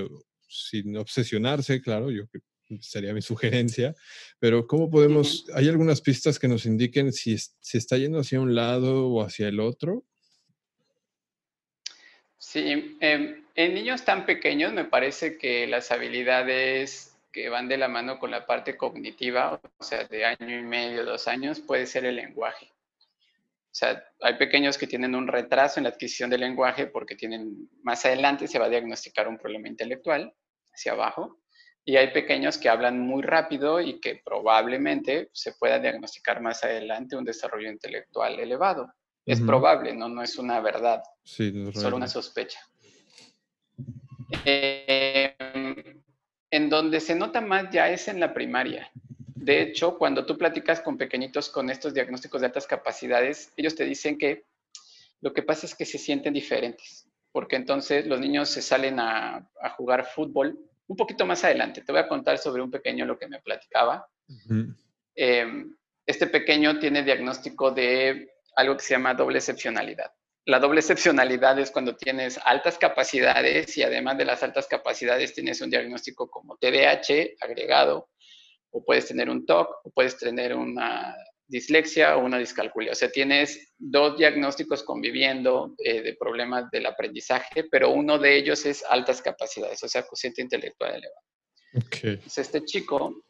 [0.48, 2.24] sin obsesionarse, claro, yo
[2.80, 3.94] sería mi sugerencia,
[4.38, 8.54] pero ¿cómo podemos, hay algunas pistas que nos indiquen si se está yendo hacia un
[8.54, 10.04] lado o hacia el otro?
[12.38, 17.88] Sí, em, en niños tan pequeños me parece que las habilidades que van de la
[17.88, 22.04] mano con la parte cognitiva, o sea, de año y medio, dos años, puede ser
[22.04, 22.71] el lenguaje.
[23.72, 27.70] O sea, hay pequeños que tienen un retraso en la adquisición del lenguaje porque tienen,
[27.82, 30.34] más adelante se va a diagnosticar un problema intelectual
[30.74, 31.42] hacia abajo,
[31.84, 37.16] y hay pequeños que hablan muy rápido y que probablemente se pueda diagnosticar más adelante
[37.16, 38.92] un desarrollo intelectual elevado.
[39.24, 42.60] Es probable, no, no es una verdad, sí, solo una sospecha.
[44.44, 45.34] Eh,
[46.50, 48.90] en donde se nota más ya es en la primaria.
[49.42, 53.84] De hecho, cuando tú platicas con pequeñitos con estos diagnósticos de altas capacidades, ellos te
[53.84, 54.44] dicen que
[55.20, 59.50] lo que pasa es que se sienten diferentes, porque entonces los niños se salen a,
[59.76, 61.82] jugar fútbol un poquito más adelante.
[61.82, 64.06] Te voy a contar sobre un pequeño lo que me platicaba.
[65.16, 65.76] Em,
[66.06, 70.12] este pequeño tiene diagnóstico de algo que se llama doble excepcionalidad.
[70.44, 75.60] La doble excepcionalidad es cuando tienes altas capacidades y además de las altas capacidades tienes
[75.60, 78.11] un diagnóstico como TDAH agregado
[78.72, 81.14] o puedes tener un TOC, o puedes tener una
[81.46, 82.92] dislexia o una discalculia.
[82.92, 88.64] O sea, tienes dos diagnósticos conviviendo eh, de problemas del aprendizaje, pero uno de ellos
[88.64, 91.26] es altas capacidades, o sea, cociente intelectual elevado.
[91.86, 92.14] Okay.
[92.14, 93.24] Entonces, este chico,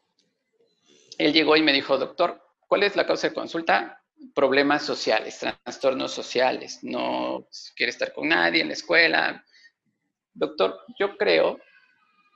[1.18, 4.00] él llegó y me dijo, doctor, ¿cuál es la causa de consulta?
[4.34, 9.44] Problemas sociales, trastornos sociales, no quiere estar con nadie en la escuela.
[10.32, 11.58] Doctor, yo creo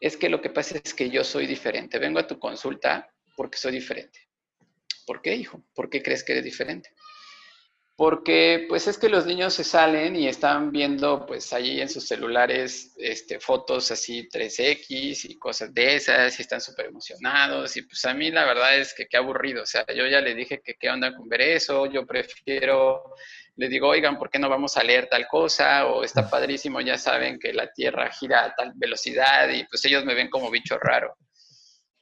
[0.01, 1.99] es que lo que pasa es que yo soy diferente.
[1.99, 4.21] Vengo a tu consulta porque soy diferente.
[5.07, 5.63] ¿Por qué, hijo?
[5.75, 6.91] ¿Por qué crees que eres diferente?
[7.97, 12.07] Porque pues es que los niños se salen y están viendo pues allí en sus
[12.07, 18.05] celulares este, fotos así 3X y cosas de esas y están súper emocionados y pues
[18.05, 20.75] a mí la verdad es que qué aburrido, o sea, yo ya le dije que
[20.75, 23.15] qué onda con ver eso, yo prefiero
[23.57, 25.87] les digo, oigan, ¿por qué no vamos a leer tal cosa?
[25.87, 30.05] O está padrísimo, ya saben que la Tierra gira a tal velocidad y pues ellos
[30.05, 31.17] me ven como bicho raro.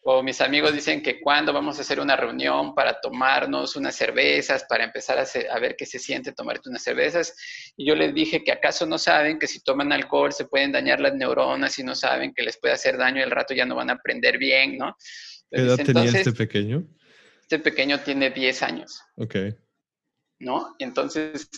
[0.06, 4.66] O mis amigos dicen que cuando vamos a hacer una reunión para tomarnos unas cervezas,
[4.68, 7.34] para empezar a, ver qué se siente tomarte unas cervezas.
[7.74, 11.00] Y yo les dije que acaso no saben que si toman alcohol se pueden dañar
[11.00, 13.76] las neuronas y no saben que les puede hacer daño y el rato ya no
[13.76, 14.94] van a aprender bien, ¿no?
[15.50, 16.84] ¿Qué edad tenía este pequeño?
[17.40, 19.00] Este pequeño tiene 10 años.
[19.16, 19.36] Ok.
[20.38, 20.74] ¿No?
[20.78, 21.48] Entonces,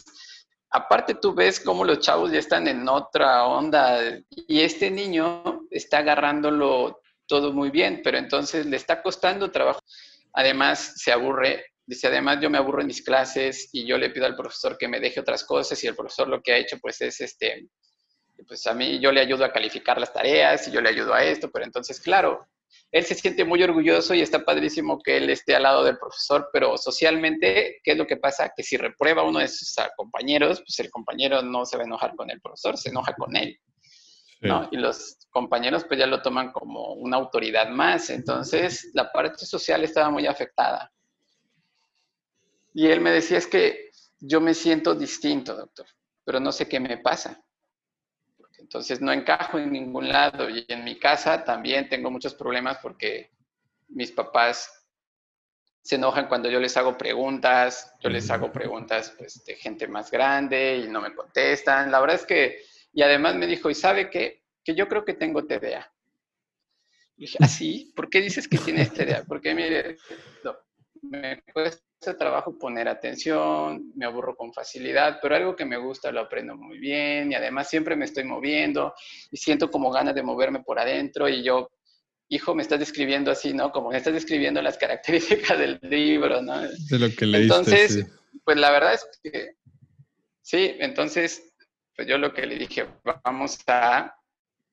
[0.70, 3.98] aparte tú ves cómo los chavos ya están en otra onda
[4.30, 9.80] y este niño está agarrándolo todo muy bien, pero entonces le está costando trabajo.
[10.32, 11.66] Además, se aburre.
[11.86, 14.88] Dice, además yo me aburro en mis clases y yo le pido al profesor que
[14.88, 17.68] me deje otras cosas y el profesor lo que ha hecho pues es este,
[18.46, 21.22] pues a mí yo le ayudo a calificar las tareas y yo le ayudo a
[21.22, 22.48] esto, pero entonces claro,
[22.92, 26.48] él se siente muy orgulloso y está padrísimo que él esté al lado del profesor,
[26.52, 28.52] pero socialmente, ¿qué es lo que pasa?
[28.56, 32.14] Que si reprueba uno de sus compañeros, pues el compañero no se va a enojar
[32.16, 33.58] con el profesor, se enoja con él.
[34.40, 34.68] ¿no?
[34.70, 38.10] Y los compañeros pues ya lo toman como una autoridad más.
[38.10, 40.92] Entonces, la parte social estaba muy afectada.
[42.74, 45.86] Y él me decía, es que yo me siento distinto, doctor,
[46.24, 47.42] pero no sé qué me pasa.
[48.66, 50.50] Entonces, no encajo en ningún lado.
[50.50, 53.30] Y en mi casa también tengo muchos problemas porque
[53.90, 54.84] mis papás
[55.82, 60.10] se enojan cuando yo les hago preguntas, yo les hago preguntas pues, de gente más
[60.10, 61.92] grande y no me contestan.
[61.92, 62.58] La verdad es que
[62.92, 64.42] y además me dijo, ¿y sabe qué?
[64.64, 65.92] Que yo creo que tengo TDA.
[67.16, 67.92] Y dije, ¿ah, sí?
[67.94, 69.22] ¿Por qué dices que tienes TDA?
[69.28, 69.96] Porque mire,
[71.02, 76.20] me cuesta trabajo poner atención, me aburro con facilidad, pero algo que me gusta lo
[76.20, 78.94] aprendo muy bien y además siempre me estoy moviendo
[79.30, 81.70] y siento como ganas de moverme por adentro y yo,
[82.28, 83.72] hijo, me estás describiendo así, ¿no?
[83.72, 86.60] Como me estás describiendo las características del libro, ¿no?
[86.60, 87.56] De lo que leíste.
[87.56, 88.06] Entonces,
[88.44, 89.56] pues la verdad es que
[90.42, 91.52] sí, entonces
[91.96, 92.86] pues yo lo que le dije,
[93.24, 94.14] vamos a,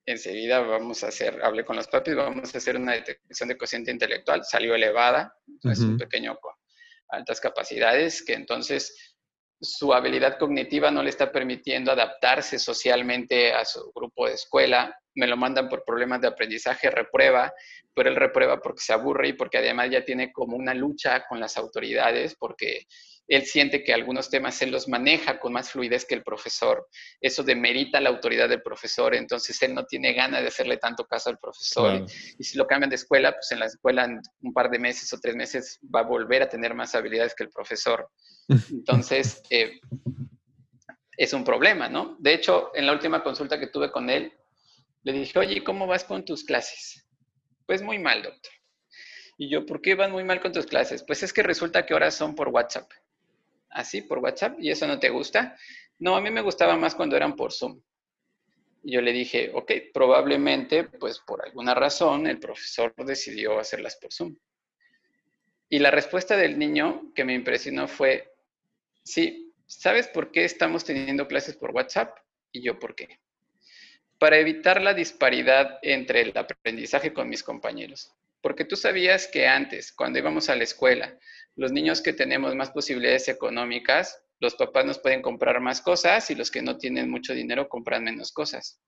[0.04, 3.90] enseguida vamos a hacer, hablé con los papis, vamos a hacer una detección de cociente
[3.90, 6.36] intelectual, salió elevada, es un pequeño
[7.08, 9.16] altas capacidades, que entonces
[9.60, 15.26] su habilidad cognitiva no le está permitiendo adaptarse socialmente a su grupo de escuela, me
[15.26, 17.52] lo mandan por problemas de aprendizaje, reprueba,
[17.94, 21.40] pero él reprueba porque se aburre y porque además ya tiene como una lucha con
[21.40, 22.86] las autoridades, porque
[23.26, 26.88] él siente que algunos temas él los maneja con más fluidez que el profesor.
[27.20, 31.30] Eso demerita la autoridad del profesor, entonces él no tiene ganas de hacerle tanto caso
[31.30, 32.04] al profesor.
[32.38, 35.12] Y si lo cambian de escuela, pues en la escuela en un par de meses
[35.12, 38.10] o tres meses va a volver a tener más habilidades que el profesor.
[38.48, 39.80] Entonces, eh,
[41.16, 42.16] es un problema, ¿no?
[42.18, 44.32] De hecho, en la última consulta que tuve con él,
[45.04, 47.06] le dije, oye, ¿cómo vas con tus clases?
[47.66, 48.52] Pues muy mal, doctor.
[49.38, 51.04] Y yo, ¿por qué van muy mal con tus clases?
[51.04, 52.90] Pues es que resulta que ahora son por WhatsApp
[53.74, 55.56] así por WhatsApp y eso no te gusta.
[55.98, 57.80] No, a mí me gustaba más cuando eran por Zoom.
[58.82, 64.12] Y yo le dije, ok, probablemente, pues por alguna razón, el profesor decidió hacerlas por
[64.12, 64.36] Zoom.
[65.68, 68.32] Y la respuesta del niño que me impresionó fue,
[69.02, 72.16] sí, ¿sabes por qué estamos teniendo clases por WhatsApp?
[72.52, 73.20] Y yo, ¿por qué?
[74.24, 78.10] Para evitar la disparidad entre el aprendizaje con mis compañeros.
[78.40, 81.18] Porque tú sabías que antes, cuando íbamos a la escuela,
[81.56, 86.36] los niños que tenemos más posibilidades económicas, los papás nos pueden comprar más cosas y
[86.36, 88.80] los que no tienen mucho dinero compran menos cosas.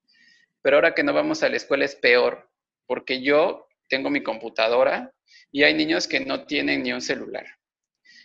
[0.63, 2.51] Pero ahora que no vamos a la escuela es peor,
[2.87, 5.13] porque yo tengo mi computadora
[5.53, 7.45] y hay niños que no tienen ni un celular.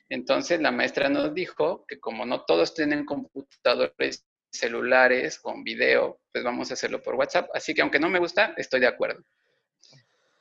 [0.07, 6.43] Entonces la maestra nos dijo que como no todos tienen computadores celulares con video, pues
[6.43, 7.49] vamos a hacerlo por WhatsApp.
[7.53, 9.23] Así que aunque no me gusta, estoy de acuerdo.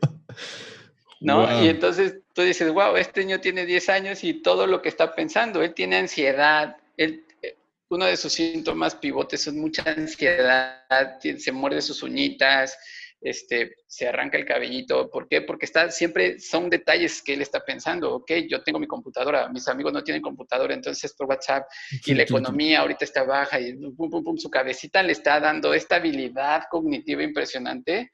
[1.19, 1.63] ¿no?
[1.63, 5.13] Y entonces tú dices, wow, este niño tiene 10 años y todo lo que está
[5.13, 7.57] pensando, él tiene ansiedad, él, eh,
[7.89, 12.77] uno de sus síntomas pivotes es mucha ansiedad, se muerde sus uñitas,
[13.21, 15.09] este, se arranca el cabellito.
[15.09, 15.41] ¿Por qué?
[15.41, 18.13] Porque está, siempre son detalles que él está pensando.
[18.15, 21.67] Ok, yo tengo mi computadora, mis amigos no tienen computadora, entonces por WhatsApp
[22.05, 25.73] y la economía ahorita está baja y pum, pum, pum, su cabecita le está dando
[25.73, 28.11] esta habilidad cognitiva impresionante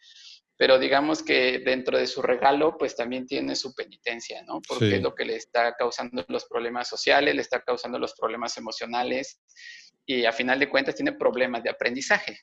[0.57, 4.61] pero digamos que dentro de su regalo, pues también tiene su penitencia, ¿no?
[4.61, 8.57] Porque es lo que le está causando los problemas sociales, le está causando los problemas
[8.57, 9.41] emocionales
[10.05, 12.39] y a final de cuentas tiene problemas de aprendizaje.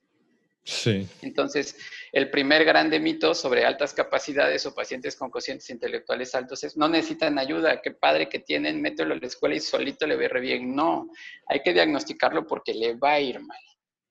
[0.64, 1.08] Sí.
[1.22, 1.76] Entonces,
[2.12, 6.88] el primer grande mito sobre altas capacidades o pacientes con cocientes intelectuales altos es no
[6.88, 10.40] necesitan ayuda, qué padre que tienen, mételo a la escuela y solito le ve re
[10.40, 10.74] bien.
[10.74, 11.10] No,
[11.46, 13.58] hay que diagnosticarlo porque le va a ir mal.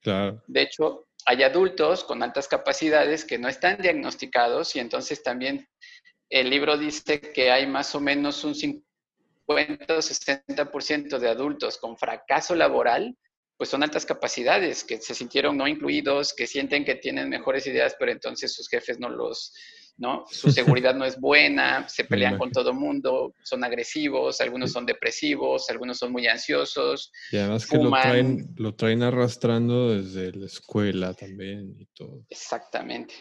[0.02, 0.44] Claro.
[0.48, 5.68] De hecho, hay adultos con altas capacidades que no están diagnosticados y entonces también
[6.30, 8.86] el libro dice que hay más o menos un 50
[9.96, 13.16] o 60% de adultos con fracaso laboral,
[13.62, 17.96] pues son altas capacidades, que se sintieron no incluidos, que sienten que tienen mejores ideas,
[18.00, 19.54] pero entonces sus jefes no los,
[19.98, 20.26] ¿no?
[20.32, 20.50] Su
[20.84, 26.00] seguridad no es buena, se pelean con todo mundo, son agresivos, algunos son depresivos, algunos
[26.00, 27.12] son muy ansiosos.
[27.32, 32.26] Y además que lo traen, lo traen arrastrando desde la escuela también y todo.
[32.32, 33.14] Exactamente.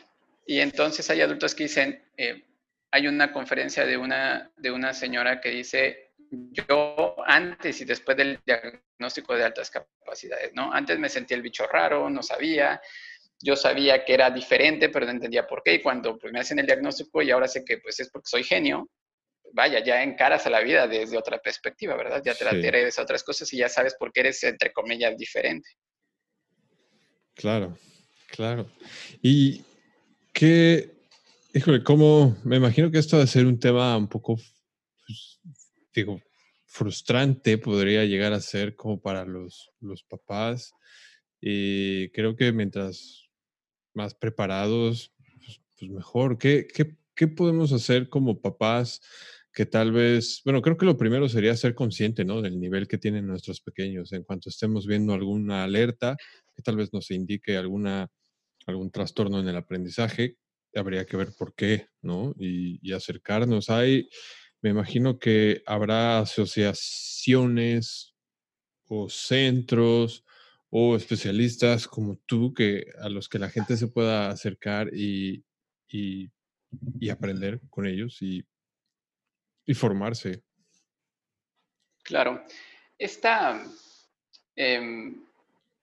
[0.47, 2.47] Y entonces hay adultos que dicen, eh,
[2.91, 8.39] hay una conferencia de una, de una señora que dice, yo antes y después del
[8.45, 10.73] diagnóstico de altas capacidades, ¿no?
[10.73, 12.81] Antes me sentía el bicho raro, no sabía,
[13.41, 16.59] yo sabía que era diferente, pero no entendía por qué, y cuando pues, me hacen
[16.59, 18.89] el diagnóstico y ahora sé que pues es porque soy genio,
[19.53, 22.23] vaya, ya encaras a la vida desde otra perspectiva, ¿verdad?
[22.25, 25.69] Ya te la a otras cosas y ya sabes por qué eres, entre comillas, diferente.
[27.35, 27.77] Claro,
[28.29, 28.71] claro.
[29.23, 29.65] Y
[30.33, 30.91] qué,
[31.55, 34.39] híjole, cómo, me imagino que esto va a ser un tema un poco
[35.95, 36.21] digo,
[36.67, 40.73] frustrante podría llegar a ser como para los, los papás.
[41.41, 43.29] Y creo que mientras
[43.95, 45.13] más preparados,
[45.45, 46.39] pues, pues mejor.
[46.39, 49.01] ¿Qué, ¿Qué, qué, podemos hacer como papás
[49.53, 52.41] que tal vez, bueno, creo que lo primero sería ser consciente, ¿no?
[52.41, 54.13] Del nivel que tienen nuestros pequeños.
[54.13, 56.17] En cuanto estemos viendo alguna alerta
[56.55, 58.09] que tal vez nos indique alguna,
[58.67, 60.37] algún trastorno en el aprendizaje,
[60.75, 62.33] habría que ver por qué, ¿no?
[62.39, 63.71] Y, y acercarnos.
[63.71, 64.09] Hay
[64.63, 68.15] me imagino que habrá asociaciones
[68.89, 70.25] o centros
[70.69, 75.45] o especialistas como tú que a los que la gente se pueda acercar y,
[75.89, 76.31] y,
[77.11, 78.45] aprender con ellos y,
[79.75, 80.43] formarse.
[82.03, 82.45] Claro.
[82.99, 83.65] Esta,
[84.57, 85.25] em,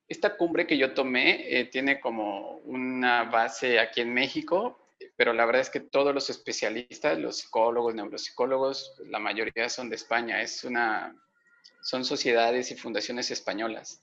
[0.08, 4.87] esta cumbre que yo tomé eh, tiene como una base aquí en México
[5.18, 9.96] pero la verdad es que todos los especialistas, los psicólogos, neuropsicólogos, la mayoría son de
[9.96, 11.14] España, es una,
[11.82, 14.02] son sociedades y fundaciones españolas.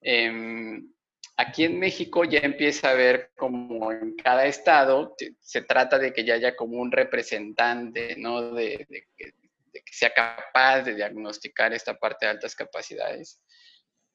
[0.00, 0.92] Em,
[1.36, 6.24] aquí en México ya empieza a haber como en cada estado, se trata de que
[6.24, 8.52] ya haya como un representante, ¿no?
[8.52, 9.32] De, de que
[9.92, 13.40] sea capaz de diagnosticar esta parte de altas capacidades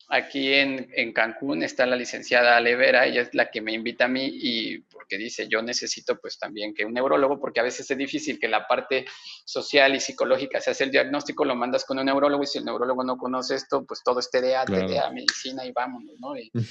[0.10, 4.08] aquí en, en, Cancún está la licenciada Alevera, ella es la que me invita a
[4.08, 7.97] mí y porque dice, yo necesito pues también que un neurólogo, porque a veces es
[7.97, 9.05] difícil que la parte
[9.45, 12.66] social y psicológica se hace el diagnóstico, lo mandas con un neurólogo y si el
[12.66, 16.38] neurólogo no conoce esto, pues todo es TDA, TDA, medicina y vámonos, ¿no?
[16.38, 16.62] Y, mm.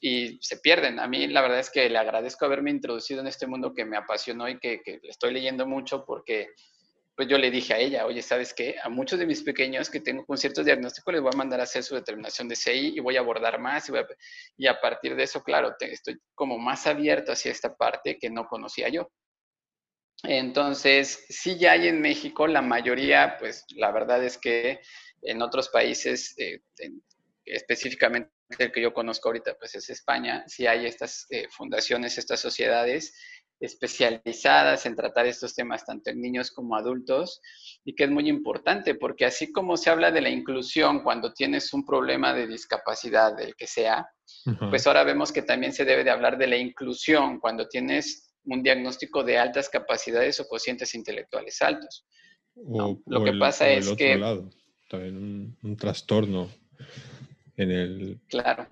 [0.00, 0.98] y, se pierden.
[0.98, 3.98] A mí la verdad es que le agradezco haberme introducido en este mundo que me
[3.98, 6.48] apasionó y que, que estoy leyendo mucho porque
[7.16, 8.76] pues yo le dije a ella, oye, ¿sabes qué?
[8.82, 11.62] A muchos de mis pequeños que tengo con ciertos diagnósticos les voy a mandar a
[11.62, 13.90] hacer su determinación de CI y voy a abordar más
[14.58, 18.46] y, a, partir de eso, claro, estoy como más abierto hacia esta parte que no
[18.46, 19.10] conocía yo.
[20.24, 24.80] Entonces, sí ya hay en México, la mayoría, pues la verdad es que
[25.22, 26.60] en otros países, eh,
[27.46, 32.40] específicamente el que yo conozco ahorita, pues es España, sí hay estas eh, fundaciones, estas
[32.40, 33.14] sociedades
[33.58, 37.40] especializadas en tratar estos temas tanto en niños como adultos
[37.84, 41.72] y que es muy importante porque así como se habla de la inclusión cuando tienes
[41.72, 44.08] un problema de discapacidad, del que sea,
[44.70, 48.62] pues ahora vemos que también se debe de hablar de la inclusión cuando tienes un
[48.62, 52.06] diagnóstico de altas capacidades o cocientes intelectuales altos.
[52.54, 54.18] Lo que pasa es que...
[54.88, 56.50] también un, trastorno
[57.56, 58.20] en el...
[58.28, 58.68] Claro.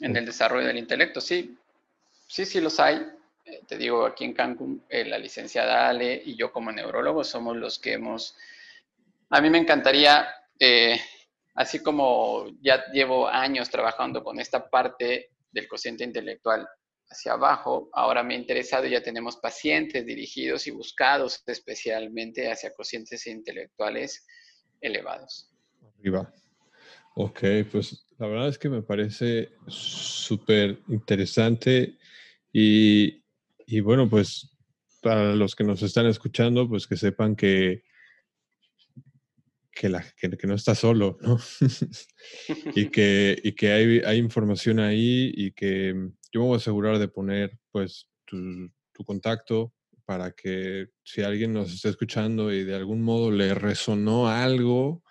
[0.00, 1.56] En el desarrollo del intelecto, sí.
[2.32, 2.96] Sí, sí los hay.
[3.44, 7.58] Eh, te digo, aquí en Cancún, eh, la licenciada Ale y yo como neurólogo somos
[7.58, 8.34] los que hemos...
[9.28, 10.28] A mí me encantaría,
[10.58, 10.98] eh,
[11.56, 16.66] así como ya llevo años trabajando con esta parte del cociente intelectual
[17.06, 23.26] hacia abajo, ahora me ha interesado, ya tenemos pacientes dirigidos y buscados especialmente hacia cocientes
[23.26, 24.26] intelectuales
[24.80, 25.52] elevados.
[25.98, 26.32] Arriba.
[27.14, 31.98] Ok, pues la verdad es que me parece súper interesante
[32.52, 34.56] y, bueno, pues
[35.00, 37.82] para los que nos están escuchando, pues que sepan que,
[39.72, 41.38] que, la, que, no está solo, ¿no?
[42.76, 45.94] y que, y que hay, hay, información ahí y que
[46.32, 49.72] yo me voy a asegurar de poner pues tu, tu, contacto
[50.04, 55.02] para que si alguien nos está escuchando y de algún modo le resonó algo,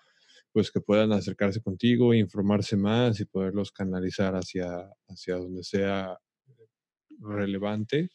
[0.52, 6.18] pues que puedan acercarse contigo, informarse más y poderlos canalizar hacia, hacia donde sea
[7.22, 8.10] relevante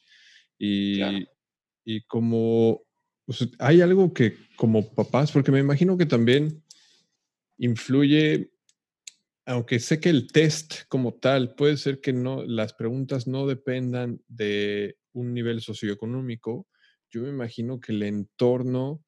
[0.58, 1.02] y,
[1.84, 2.88] y como
[3.60, 6.64] hay algo que como papás, porque me imagino que también
[7.58, 8.52] influye,
[9.46, 14.22] aunque sé que el test como tal puede ser que no, las preguntas no dependan
[14.28, 16.68] de un nivel socioeconómico,
[17.10, 19.04] yo me imagino que el entorno,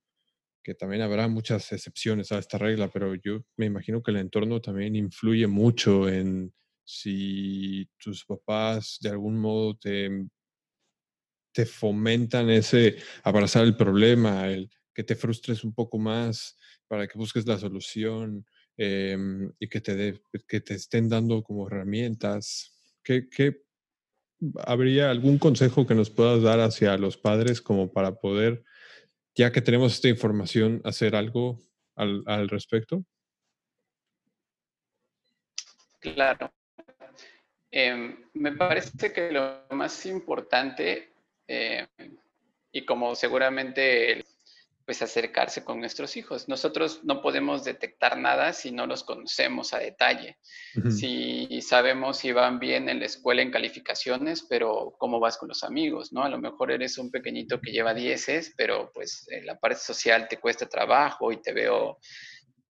[0.64, 4.62] que también habrá muchas excepciones a esta regla, pero yo me imagino que el entorno
[4.62, 6.54] también influye mucho en
[6.92, 10.10] si tus papás de algún modo te
[11.52, 17.18] te fomentan ese abrazar el problema, el que te frustres un poco más para que
[17.18, 18.46] busques la solución
[18.78, 22.98] em, y que te, que te estén dando como herramientas.
[23.04, 23.28] ¿Qué,
[24.66, 28.64] habría algún consejo que nos puedas dar hacia los padres como para poder,
[29.36, 31.60] ya que tenemos esta información, hacer algo
[31.96, 33.04] al, al respecto?
[36.00, 36.54] Claro.
[37.72, 41.14] Em, me parece que lo más importante,
[41.48, 41.88] eh,
[42.72, 44.24] y como seguramente
[44.90, 46.50] pues acercarse con nuestros hijos.
[46.50, 50.40] Nosotros no podemos detectar nada si no los conocemos a detalle.
[50.90, 55.64] Si sabemos si van bien en la escuela en calificaciones, pero cómo vas con los
[55.64, 56.24] amigos, ¿no?
[56.24, 60.28] A lo mejor eres un pequeñito que lleva dieces, pero pues en la parte social
[60.28, 62.00] te cuesta trabajo y te veo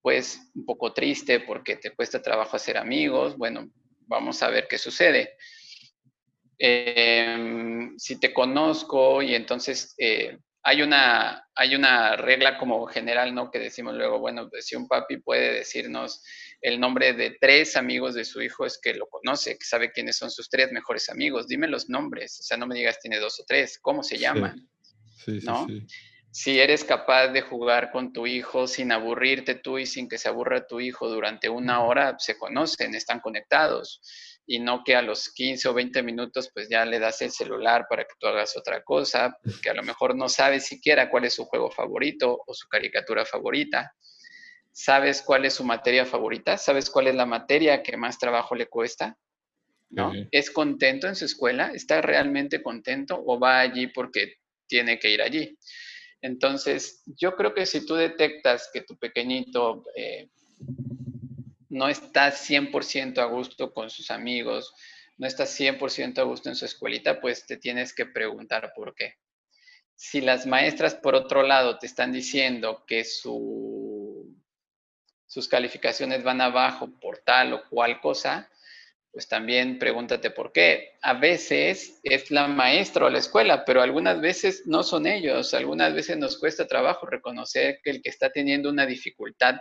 [0.02, 3.38] pues un poco triste porque te cuesta trabajo hacer amigos.
[3.38, 3.70] Bueno,
[4.10, 5.38] vamos a ver qué sucede.
[6.58, 13.50] Em, si te conozco y entonces eh, hay una, hay una regla como general, ¿no?
[13.50, 16.22] Que decimos luego, bueno, pues, si un papi puede decirnos
[16.62, 20.18] el nombre de tres amigos de su hijo, es que lo conoce, que sabe quiénes
[20.18, 21.48] son sus tres mejores amigos.
[21.48, 24.68] Dime los nombres, o sea, no me digas tiene dos o tres, ¿cómo se llaman?
[25.24, 25.40] Sí.
[25.44, 25.66] ¿No?
[26.32, 30.30] Si eres capaz de jugar con tu hijo sin aburrirte tú y sin que se
[30.30, 34.02] aburra tu hijo durante una hora, se conocen, están conectados
[34.46, 37.86] y no que a los 15 o 20 minutos pues ya le das el celular
[37.88, 41.36] para que tú hagas otra cosa, que a lo mejor no sabes siquiera cuál es
[41.36, 43.94] su juego favorito o su caricatura favorita.
[44.72, 46.58] ¿Sabes cuál es su materia favorita?
[46.58, 49.18] ¿Sabes cuál es la materia que más trabajo le cuesta?
[49.92, 50.14] ¿No?
[50.32, 51.72] ¿Es contento en su escuela?
[51.74, 54.36] ¿Está realmente contento o va allí porque
[54.68, 55.58] tiene que ir allí?
[56.22, 60.30] Entonces, yo creo que si tú detectas que tu pequeñito eh,
[61.70, 64.74] no está 100% a gusto con sus amigos,
[65.18, 69.16] no está 100% a gusto en su escuelita, pues te tienes que preguntar por qué.
[69.96, 74.34] Si las maestras, por otro lado, te están diciendo que su,
[75.26, 78.50] sus calificaciones van abajo por tal o cual cosa,
[79.12, 80.98] pues también pregúntate por qué.
[81.02, 85.54] A veces es la maestra o la escuela, pero algunas veces no son ellos.
[85.54, 89.56] Algunas veces nos cuesta trabajo reconocer que el que está teniendo una dificultad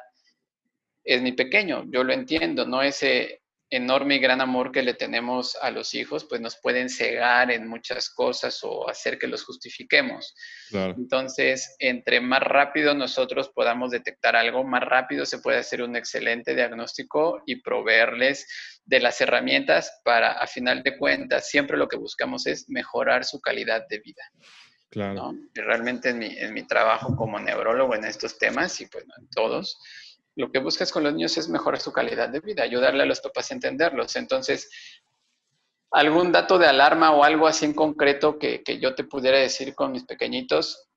[1.05, 2.83] es mi pequeño, yo lo entiendo, ¿no?
[2.83, 3.41] Ese
[3.71, 7.69] enorme y gran amor que le tenemos a los hijos, pues nos pueden cegar en
[7.69, 10.35] muchas cosas o hacer que los justifiquemos.
[10.73, 16.55] Entonces, entre más rápido nosotros podamos detectar algo, más rápido se puede hacer un excelente
[16.55, 18.47] diagnóstico y proveerles
[18.85, 23.41] de las herramientas para, a final de cuentas, siempre lo que buscamos es mejorar su
[23.41, 24.23] calidad de vida.
[24.91, 25.35] Claro.
[25.55, 29.29] Y realmente en mi, en mi trabajo como neurólogo en estos temas y pues en
[29.29, 29.79] todos,
[30.39, 33.21] lo que buscas con los niños es mejorar su calidad de vida, ayudarle a los
[33.21, 34.15] papás a entenderlos.
[34.15, 34.71] Entonces,
[35.91, 39.91] algún dato de alarma o algo así en concreto que, yo te pudiera decir con
[39.91, 40.89] mis pequeñitos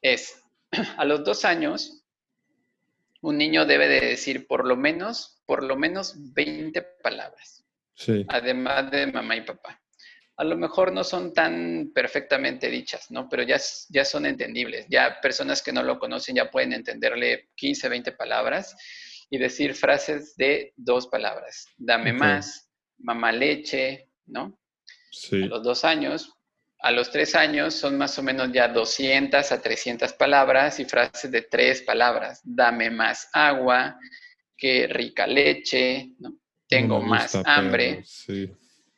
[0.00, 0.40] es,
[0.96, 2.04] a los dos años,
[3.20, 7.64] un niño debe de decir por lo menos, por lo menos 20 palabras.
[7.94, 8.24] Sí.
[8.28, 9.83] Además de mamá y papá
[10.36, 13.28] a lo mejor no son tan perfectamente dichas, ¿no?
[13.28, 14.86] Pero ya, ya son entendibles.
[14.88, 18.76] Ya personas que no lo conocen ya pueden entenderle 15, 20 palabras
[19.30, 21.68] y decir frases de dos palabras.
[21.76, 22.68] Dame más,
[22.98, 24.58] mamá leche, ¿no?
[25.10, 25.44] Sí.
[25.44, 26.32] A los dos años.
[26.80, 31.30] A los tres años son más o menos ya 200 a 300 palabras y frases
[31.30, 32.40] de tres palabras.
[32.42, 33.98] Dame más agua,
[34.56, 36.36] qué rica leche, ¿no?
[36.68, 38.02] Tengo más hambre.
[38.04, 38.50] sí.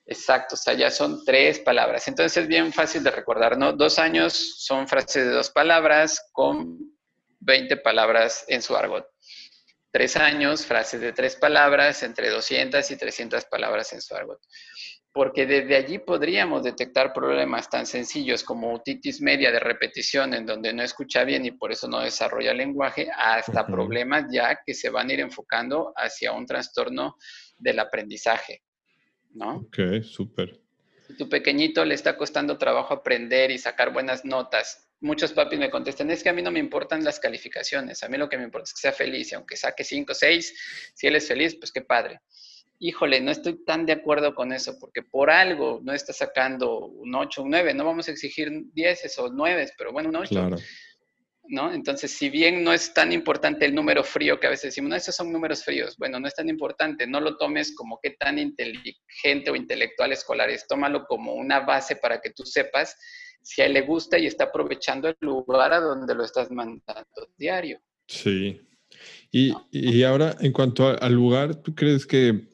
[0.09, 2.07] Exacto, o sea, ya son tres palabras.
[2.07, 3.72] Entonces es bien fácil de recordar, ¿no?
[3.72, 6.78] Dos años son frases de dos palabras con
[7.40, 9.04] 20 palabras en su argot.
[9.90, 14.38] Tres años, frases de tres palabras, entre 200 y 300 palabras en su argot.
[15.12, 20.72] Porque desde allí podríamos detectar problemas tan sencillos como otitis media de repetición en donde
[20.72, 25.08] no escucha bien y por eso no desarrolla lenguaje, hasta problemas ya que se van
[25.08, 27.16] a ir enfocando hacia un trastorno
[27.57, 28.66] del aprendizaje.
[29.37, 29.58] ¿No?
[29.58, 30.61] Ok, súper.
[31.07, 35.71] Si tu pequeñito le está costando trabajo aprender y sacar buenas notas, muchos papis me
[35.71, 38.45] contestan, es que a mí no me importan las calificaciones, a mí lo que me
[38.45, 41.54] importa es que sea feliz y aunque saque 5 o 6, si él es feliz,
[41.57, 42.21] pues qué padre.
[42.79, 47.14] Híjole, no estoy tan de acuerdo con eso, porque por algo no está sacando un
[47.14, 50.29] 8 o un 9, no vamos a exigir 10 o 9, pero bueno, un 8.
[50.29, 50.57] Claro.
[51.49, 51.73] ¿No?
[51.73, 54.97] Entonces, si bien no es tan importante el número frío que a veces decimos, no,
[54.97, 58.39] esos son números fríos, bueno, no es tan importante, no lo tomes como que tan
[58.39, 62.97] inteligente o intelectual escolar es, tómalo como una base para que tú sepas
[63.43, 67.29] si a él le gusta y está aprovechando el lugar a donde lo estás mandando
[67.37, 67.81] diario.
[68.09, 68.61] Sí.
[69.31, 72.49] Y, y ahora, en cuanto al lugar, ¿tú crees que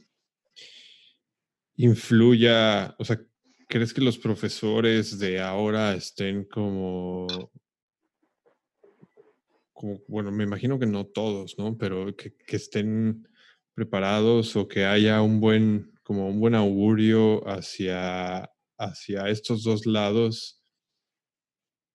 [1.76, 3.20] influya, o sea,
[3.68, 7.26] ¿crees que los profesores de ahora estén como,
[9.82, 11.76] como bueno, me imagino que no todos, ¿no?
[11.76, 13.26] Pero que, que estén
[13.74, 18.48] preparados o que haya un buen, como un buen augurio hacia,
[18.78, 20.62] hacia estos dos lados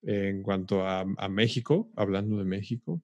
[0.02, 3.02] en cuanto a, a México, hablando de México?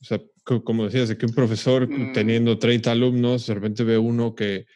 [0.00, 2.12] O sea, como decías, de que un profesor Mm.
[2.12, 4.66] teniendo 30 alumnos, de repente ve uno que,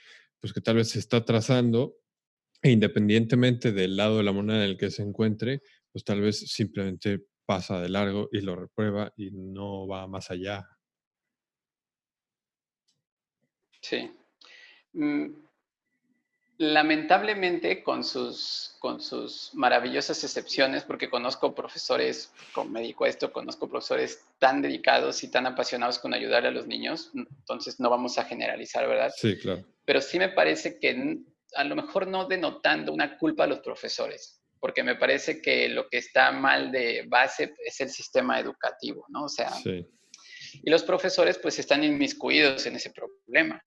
[0.41, 1.95] pues que tal vez se está trazando,
[2.63, 5.63] e independientemente del lado de la moneda en el que se encuentre,
[5.93, 10.69] pues tal vez simplemente pasa de largo y lo reprueba y no va más allá.
[13.81, 14.11] Sí.
[14.93, 15.29] Mm,
[16.59, 23.33] lamentablemente, con sus, con sus maravillosas excepciones, porque conozco profesores, como me dedico a esto,
[23.33, 28.19] conozco profesores tan dedicados y tan apasionados con ayudar a los niños, entonces no vamos
[28.19, 29.13] a generalizar, ¿verdad?
[29.15, 29.65] Sí, claro.
[29.85, 31.21] Pero sí me parece que
[31.55, 35.89] a lo mejor no denotando una culpa a los profesores, porque me parece que lo
[35.89, 39.25] que está mal de base es el sistema educativo, ¿no?
[39.25, 39.87] O sea, Sí,
[40.63, 43.63] y los profesores pues están inmiscuidos en ese problema.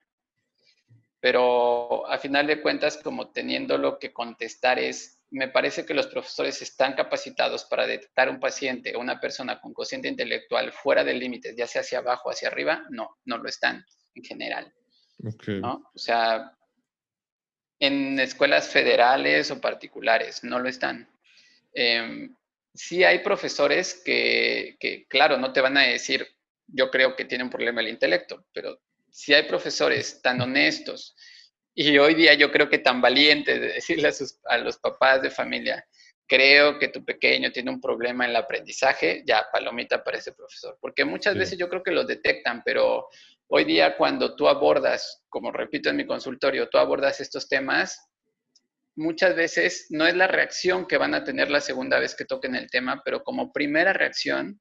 [1.22, 6.08] Pero a final de cuentas, como teniendo lo que contestar es, me parece que los
[6.08, 11.20] profesores están capacitados para detectar un paciente o una persona con cociente intelectual fuera del
[11.20, 13.86] límite, ya sea hacia abajo o hacia arriba, no, no lo están
[14.16, 14.74] en general,
[15.26, 15.48] ok.
[15.62, 15.92] ¿no?
[15.94, 16.58] O sea,
[17.80, 21.10] en escuelas federales o particulares, no lo están.
[21.74, 22.30] Eh,
[22.74, 26.28] sí hay profesores que, que, claro, no te van a decir,
[26.68, 28.82] yo creo que tienen un problema el intelecto, pero
[29.12, 31.16] si hay profesores tan honestos
[31.74, 35.22] y hoy día yo creo que tan valientes de decirle a, sus, a, los papás
[35.22, 35.86] de familia,
[36.28, 40.78] creo que tu pequeño tiene un problema en el aprendizaje, ya palomita para ese profesor,
[40.80, 41.40] porque muchas sí.
[41.40, 43.08] veces yo creo que lo detectan, pero
[43.50, 48.10] hoy día cuando tú abordas, como repito en mi consultorio, tú abordas estos temas,
[48.96, 52.56] muchas veces no es la reacción que van a tener la segunda vez que toquen
[52.56, 54.60] el tema, pero como primera reacción,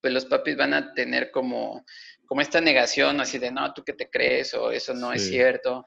[0.00, 1.84] pues los papis van a tener como,
[2.26, 5.16] como esta negación así de, no, tú qué te crees o eso no sí.
[5.16, 5.86] es cierto,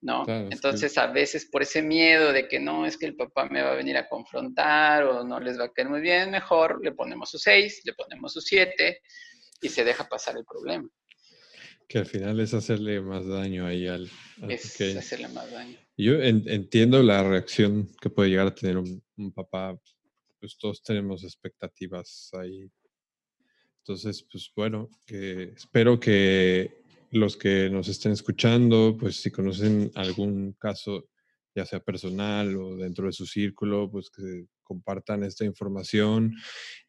[0.00, 0.24] ¿no?
[0.24, 1.00] Claro, Entonces sí.
[1.00, 3.76] a veces por ese miedo de que no, es que el papá me va a
[3.76, 7.38] venir a confrontar o no les va a caer muy bien, mejor le ponemos su
[7.38, 9.00] 6, le ponemos su 7
[9.60, 10.88] y se deja pasar el problema.
[11.92, 14.08] Que al final es hacerle más daño ahí al...
[14.40, 15.76] al es hacerle más daño.
[15.98, 19.78] Yo en, entiendo la reacción que puede llegar a tener un, un papá,
[20.40, 22.70] pues todos tenemos expectativas ahí
[23.82, 30.52] entonces, pues bueno, que espero que los que nos estén escuchando, pues si conocen algún
[30.52, 31.08] caso,
[31.52, 36.32] ya sea personal o dentro de su círculo, pues que compartan esta información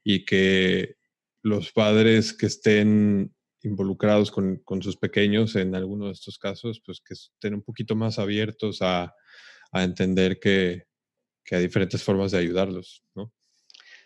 [0.04, 0.98] y que
[1.42, 3.34] los padres que estén
[3.64, 7.96] involucrados con, con sus pequeños en alguno de estos casos, pues que estén un poquito
[7.96, 9.16] más abiertos a,
[9.72, 10.86] a entender que,
[11.44, 13.34] que hay diferentes formas de ayudarlos, ¿no?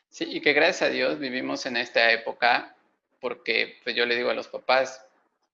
[0.09, 2.75] Sí, y que gracias a Dios vivimos en esta época
[3.19, 5.05] porque pues yo le digo a los papás,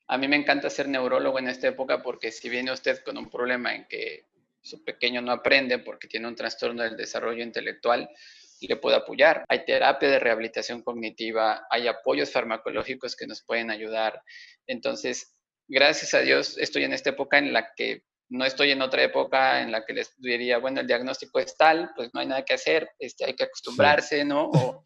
[0.08, 3.30] a mí me encanta ser neurólogo en esta época porque si viene usted con un
[3.30, 4.26] problema en que
[4.62, 8.10] su pequeño no aprende porque tiene un trastorno del desarrollo intelectual,
[8.68, 9.44] le puedo apoyar.
[9.50, 14.22] Hay terapia de rehabilitación cognitiva, hay apoyos farmacológicos que nos pueden ayudar.
[14.68, 15.34] Entonces,
[15.68, 19.62] gracias a Dios, estoy en esta época en la que no estoy en otra época
[19.62, 22.56] en la que les diría, bueno, el diagnóstico es tal, pues no hay nada que
[22.56, 24.26] hacer, este, hay que acostumbrarse, sí.
[24.26, 24.50] ¿no?
[24.50, 24.84] O,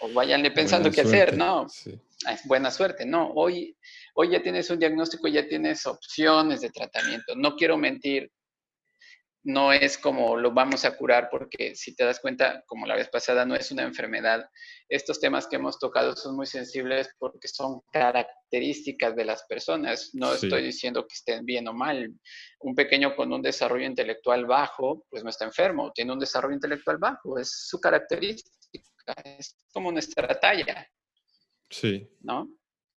[0.00, 1.22] o váyanle pensando buena qué suerte.
[1.22, 1.68] hacer, ¿no?
[1.68, 2.00] Sí.
[2.28, 3.32] Es buena suerte, no.
[3.34, 3.76] Hoy,
[4.14, 7.34] hoy ya tienes un diagnóstico, ya tienes opciones de tratamiento.
[7.36, 8.30] No quiero mentir,
[9.44, 13.08] no es como lo vamos a curar, porque si te das cuenta, como la vez
[13.08, 14.48] pasada, no es una enfermedad.
[14.88, 20.10] Estos temas que hemos tocado son muy sensibles porque son características de las personas.
[20.14, 20.46] No Sí.
[20.46, 22.12] estoy diciendo que estén bien o mal.
[22.60, 26.98] Un pequeño con un desarrollo intelectual bajo, pues no está enfermo, tiene un desarrollo intelectual
[26.98, 30.86] bajo, es su característica, es como nuestra talla.
[31.68, 32.48] Sí, ¿no?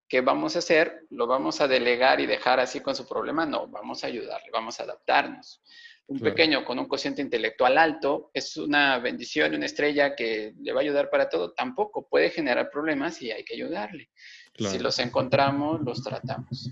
[0.06, 1.00] ¿Qué vamos a hacer?
[1.10, 3.46] ¿Lo vamos a delegar y dejar así con su problema?
[3.46, 5.62] No, vamos a ayudarle, vamos a adaptarnos.
[6.06, 6.34] Un Claro.
[6.34, 10.82] pequeño con un cociente intelectual alto es una bendición, una estrella que le va a
[10.82, 11.52] ayudar para todo.
[11.54, 14.10] Tampoco puede generar problemas y hay que ayudarle.
[14.58, 16.70] Si los encontramos, los tratamos.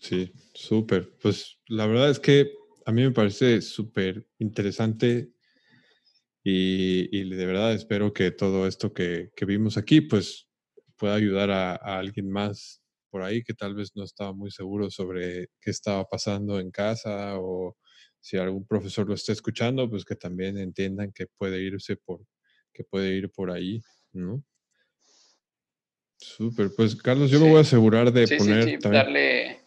[0.00, 1.14] Sí, súper.
[1.20, 2.50] Pues la verdad es que
[2.86, 5.30] a mí me parece súper interesante
[6.42, 10.48] y, y de verdad espero que todo esto que, que vimos aquí pues
[10.96, 14.90] pueda ayudar a, a alguien más por ahí que tal vez no estaba muy seguro
[14.90, 17.76] sobre qué estaba pasando en casa o
[18.26, 22.26] si algún profesor lo está escuchando, pues que también entiendan que puede irse por,
[22.72, 23.80] que puede ir por ahí,
[24.12, 24.42] ¿no?
[26.16, 29.60] Súper, pues Carlos, yo me voy a asegurar de Sí, poner sí, también darle,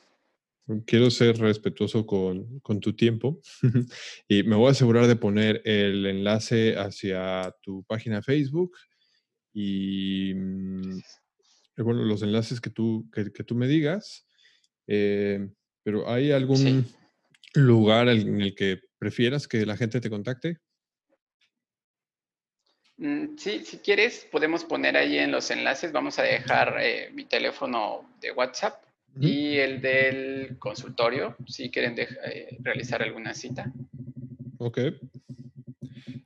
[0.85, 3.39] quiero ser respetuoso con, tu tiempo
[4.27, 8.75] y me voy a asegurar de poner el enlace hacia tu página Facebook
[9.53, 10.99] y mm,
[11.77, 14.27] bueno, los enlaces que tú, que, tú me digas.
[14.85, 15.47] Eh,
[15.81, 16.85] pero ¿hay algún
[17.53, 20.57] lugar en el que prefieras que la gente te contacte?
[22.97, 27.23] Mm, sí, si quieres, podemos poner ahí en los enlaces, vamos a dejar eh, mi
[27.25, 28.83] teléfono de WhatsApp
[29.19, 33.71] y el del consultorio, si quieren eh, realizar alguna cita.
[34.57, 34.79] Ok.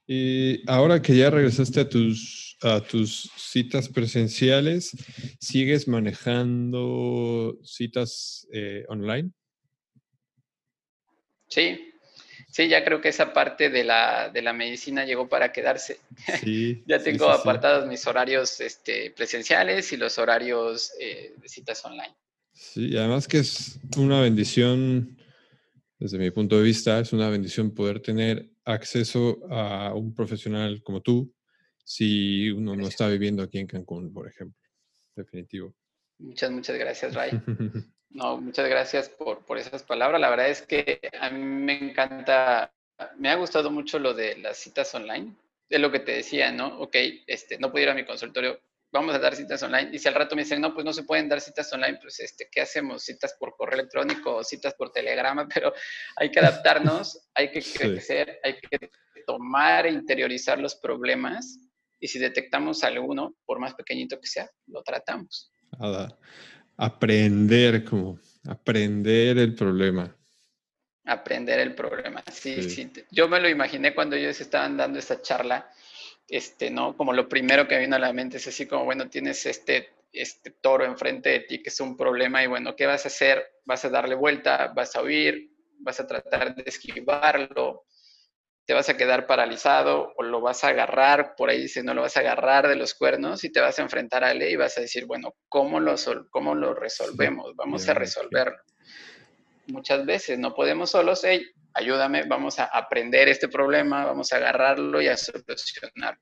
[0.06, 4.92] Y ahora que ya regresaste a tus, a tus citas presenciales,
[5.40, 9.32] ¿sigues manejando citas eh, online?
[11.54, 11.94] Sí,
[12.54, 16.00] Sí, ya creo que esa parte de la, de la medicina llegó para quedarse.
[16.40, 22.14] Sí, ya tengo apartados mis horarios este, presenciales y los horarios eh, de citas online.
[22.52, 25.18] Sí, además que es una bendición,
[25.98, 31.02] desde mi punto de vista, es una bendición poder tener acceso a un profesional como
[31.02, 31.34] tú
[31.84, 34.62] si uno no está viviendo aquí en Cancún, por ejemplo.
[35.16, 35.74] Definitivo.
[36.20, 37.32] Muchas, muchas gracias, Ray.
[38.14, 40.22] No, muchas gracias por, por, esas palabras.
[40.22, 42.72] La verdad es que a mí me encanta,
[43.18, 45.36] me ha gustado mucho lo de las citas online.
[45.70, 46.80] De lo que te decía, ¿no?
[46.80, 46.96] Ok,
[47.26, 48.60] este, no puedo ir a mi consultorio,
[48.92, 49.90] vamos a dar citas online.
[49.92, 52.20] Y si al rato me dicen, no, pues no se pueden dar citas online, pues
[52.20, 53.04] este, ¿qué hacemos?
[53.04, 55.74] Citas por correo electrónico citas por telegrama, pero
[56.16, 58.92] hay que adaptarnos, hay que crecer, hay que
[59.26, 61.58] tomar e interiorizar los problemas.
[62.00, 65.52] Y si detectamos alguno, por más pequeñito que sea, lo tratamos
[66.84, 70.14] aprender, como aprender el problema.
[71.06, 75.70] Aprender el problema, sí, sí, Yo me lo imaginé cuando ellos estaban dando esa charla,
[76.28, 76.96] este, ¿no?
[76.96, 80.52] Como lo primero que vino a la mente es así como, bueno, tienes este, este
[80.52, 83.44] toro enfrente de ti que es un problema y bueno, ¿qué vas a hacer?
[83.66, 84.72] ¿Vas a darle vuelta?
[84.74, 85.52] ¿Vas a huir?
[85.80, 87.86] ¿Vas a tratar de esquivarlo?
[88.66, 92.02] Te vas a quedar paralizado o lo vas a agarrar, por ahí dice, no lo
[92.02, 94.78] vas a agarrar de los cuernos y te vas a enfrentar a él y vas
[94.78, 95.96] a decir, bueno, ¿cómo lo,
[96.30, 97.54] cómo lo resolvemos?
[97.56, 98.58] Vamos a resolverlo.
[99.68, 105.02] Muchas veces no podemos solos, hey, ayúdame, vamos a aprender este problema, vamos a agarrarlo
[105.02, 106.22] y a solucionarlo.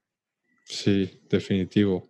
[0.65, 2.09] Sí, definitivo.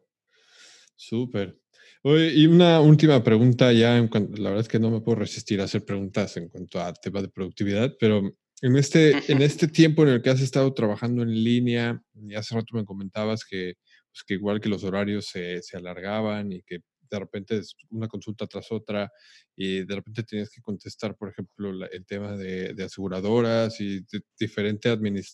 [0.96, 1.58] Súper.
[2.04, 5.60] y una última pregunta ya, en cuanto, la verdad es que no me puedo resistir
[5.60, 8.22] a hacer preguntas en cuanto a temas de productividad, pero
[8.62, 12.56] en este, en este tiempo en el que has estado trabajando en línea, y hace
[12.56, 13.74] rato me comentabas que,
[14.12, 16.80] pues, que igual que los horarios se, se, alargaban y que
[17.10, 19.12] de repente es una consulta tras otra
[19.56, 24.22] y de repente tienes que contestar, por ejemplo, el tema de, de aseguradoras y de
[24.40, 24.90] diferente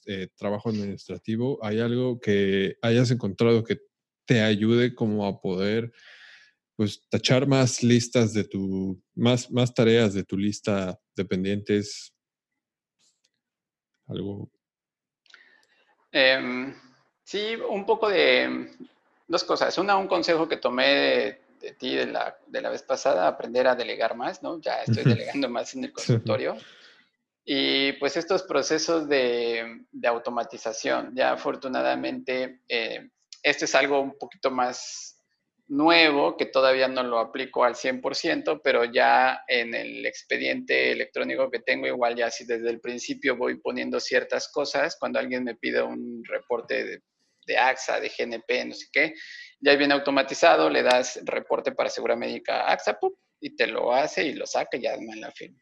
[0.05, 3.77] eh, trabajo administrativo, ¿hay algo que hayas encontrado que
[4.25, 5.91] te ayude como a poder
[6.75, 12.13] pues tachar más listas de tu, más, más tareas de tu lista de pendientes
[14.07, 14.49] algo.
[16.11, 16.73] Em,
[17.23, 18.69] sí, un poco de
[19.27, 19.77] dos cosas.
[19.77, 23.75] Una, un consejo que tomé de, ti de la, de la, vez pasada, aprender a
[23.75, 24.59] delegar más, ¿no?
[24.61, 26.57] Ya estoy delegando más en el consultorio.
[27.45, 33.09] Y pues estos procesos de, de automatización, ya afortunadamente, eh,
[33.41, 35.16] esto es algo un poquito más
[35.67, 41.59] nuevo que todavía no lo aplico al 100%, pero ya en el expediente electrónico que
[41.59, 45.81] tengo, igual ya si desde el principio voy poniendo ciertas cosas, cuando alguien me pide
[45.81, 47.01] un reporte
[47.45, 49.13] de, AXA, de GNP, no sé qué,
[49.59, 52.97] ya viene automatizado, le das reporte para segura médica AXA,
[53.39, 55.61] y te lo hace y lo saca y ya me la firma.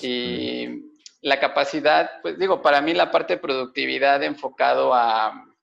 [0.00, 0.92] y
[1.22, 5.55] la capacidad, pues digo, para mí la parte de productividad enfocado a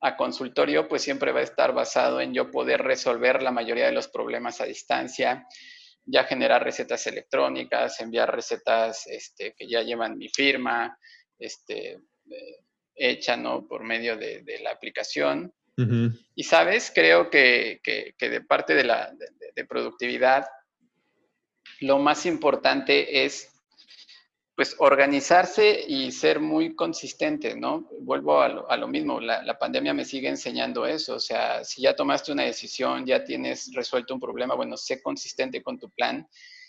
[0.00, 3.92] a consultorio, pues siempre va a estar basado en yo poder resolver la mayoría de
[3.92, 5.46] los problemas a distancia,
[6.04, 10.96] ya generar recetas electrónicas, enviar recetas este, que ya llevan mi firma,
[11.38, 12.56] este, eh,
[12.94, 13.66] hecha ¿no?
[13.66, 15.52] por medio de, la aplicación.
[16.34, 17.80] Y sabes, creo que,
[18.18, 19.10] de parte de la
[19.54, 20.46] de productividad,
[21.80, 23.59] lo más importante es
[24.60, 27.88] pues organizarse y ser muy consistente, ¿no?
[28.00, 32.30] Vuelvo a lo, mismo, la, pandemia me sigue enseñando eso, o sea, si ya tomaste
[32.30, 36.28] una decisión, ya tienes resuelto un problema, bueno, sé consistente con tu plan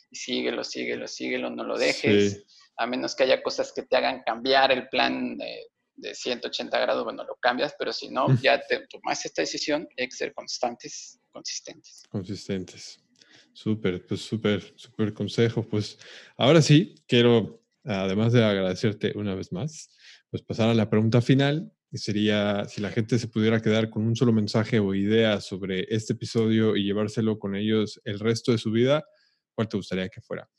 [0.09, 2.45] y síguelo, síguelo, síguelo, no lo dejes,
[2.77, 7.03] a menos que haya cosas que te hagan cambiar el plan de, de 180 grados,
[7.03, 11.19] bueno, lo cambias, pero si no, ya te tomaste esta decisión, hay que ser constantes,
[11.29, 12.03] consistentes.
[12.09, 13.03] Consistentes.
[13.51, 15.67] Súper, pues súper, súper consejo.
[15.67, 15.97] Pues
[16.37, 19.95] ahora sí, quiero además de agradecerte una vez más,
[20.29, 24.03] pues pasar a la pregunta final, y sería si la gente se pudiera quedar con
[24.03, 28.57] un solo mensaje o idea sobre este episodio y llevárselo con ellos el resto de
[28.57, 29.03] su vida,
[29.53, 30.49] ¿cuál te gustaría que fuera?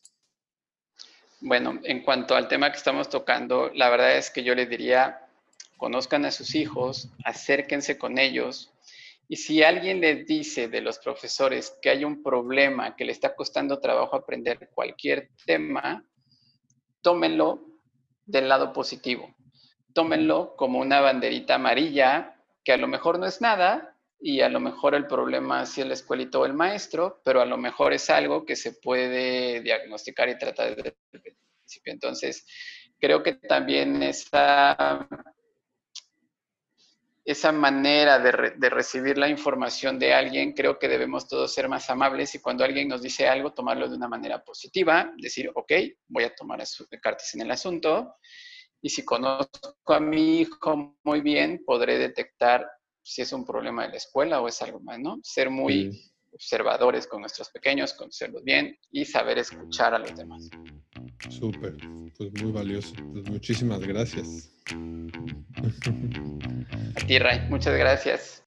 [1.40, 5.26] Bueno, en cuanto al tema que estamos tocando, la verdad es que yo les diría,
[5.76, 8.72] conozcan a sus hijos, acérquense con ellos,
[9.26, 13.34] y si alguien les dice de los profesores que hay un problema, que le está
[13.34, 16.04] costando trabajo aprender cualquier tema,
[17.02, 17.60] tómenlo
[18.24, 19.34] del lado positivo.
[19.92, 23.92] Tómenlo como una banderita amarilla, que a lo mejor no es nada,
[24.24, 27.58] y a lo mejor el problema es el escuelito o el maestro, pero a lo
[27.58, 31.20] mejor es algo que se puede diagnosticar y tratar desde el
[31.56, 31.92] principio.
[31.92, 32.46] Entonces,
[33.00, 35.08] creo que también esa,
[37.24, 42.34] esa manera de, recibir la información de alguien, creo que debemos todos ser más amables
[42.34, 45.72] y cuando alguien nos dice algo, tomarlo de una manera positiva, decir, ok,
[46.08, 46.62] voy a tomar
[47.00, 48.16] cartas en el asunto.
[48.80, 52.68] Y si conozco a mi hijo muy bien, podré detectar
[53.00, 55.18] si es un problema de la escuela o es algo más, ¿no?
[55.22, 60.48] Ser muy observadores con nuestros pequeños, conocerlos bien y saber escuchar a los demás.
[61.28, 61.76] Súper,
[62.16, 62.94] pues muy valioso.
[63.12, 64.50] Pues muchísimas gracias.
[66.96, 68.42] A ti, Ray, muchas gracias.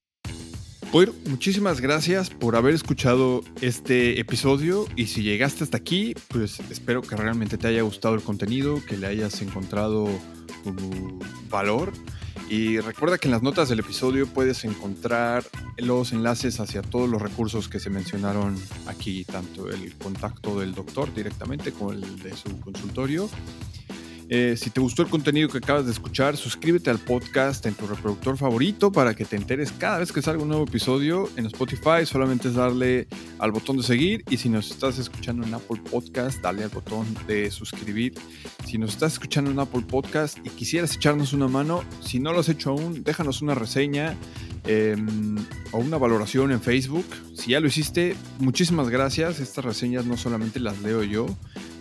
[0.92, 7.02] Bueno, muchísimas gracias por haber escuchado este episodio y si llegaste hasta aquí, pues espero
[7.02, 10.08] que realmente te haya gustado el contenido, que le hayas encontrado
[11.50, 11.92] valor
[12.48, 15.44] y recuerda que en las notas del episodio puedes encontrar
[15.78, 18.56] los enlaces hacia todos los recursos que se mencionaron
[18.86, 23.28] aquí, tanto el contacto del doctor directamente como el de su consultorio
[24.28, 27.86] eh, si te gustó el contenido que acabas de escuchar, suscríbete al podcast en tu
[27.86, 31.28] reproductor favorito para que te enteres cada vez que salga un nuevo episodio.
[31.36, 33.06] En Spotify solamente es darle
[33.38, 37.06] al botón de seguir y si nos estás escuchando en Apple Podcast, dale al botón
[37.28, 38.14] de suscribir.
[38.64, 42.40] Si nos estás escuchando en Apple Podcast y quisieras echarnos una mano, si no lo
[42.40, 44.16] has hecho aún, déjanos una reseña
[44.64, 45.36] em,
[45.70, 47.06] o una valoración en Facebook.
[47.34, 49.38] Si ya lo hiciste, muchísimas gracias.
[49.38, 51.26] Estas reseñas no solamente las leo yo,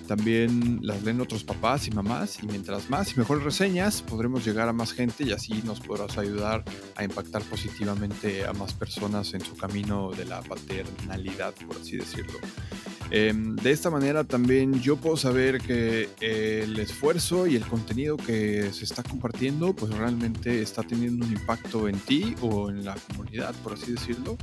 [0.08, 4.70] también las leen otros papás y mamás y mientras más y mejores reseñas podremos llegar
[4.70, 6.64] a más gente y así nos podrás ayudar
[6.96, 12.40] a impactar positivamente a más personas en su camino de la paternalidad, por así decirlo.
[13.12, 18.72] Em, de esta manera también yo puedo saber que el esfuerzo y el contenido que
[18.74, 23.54] se está compartiendo pues realmente está teniendo un impacto en ti o en la comunidad,
[23.64, 24.38] por así decirlo.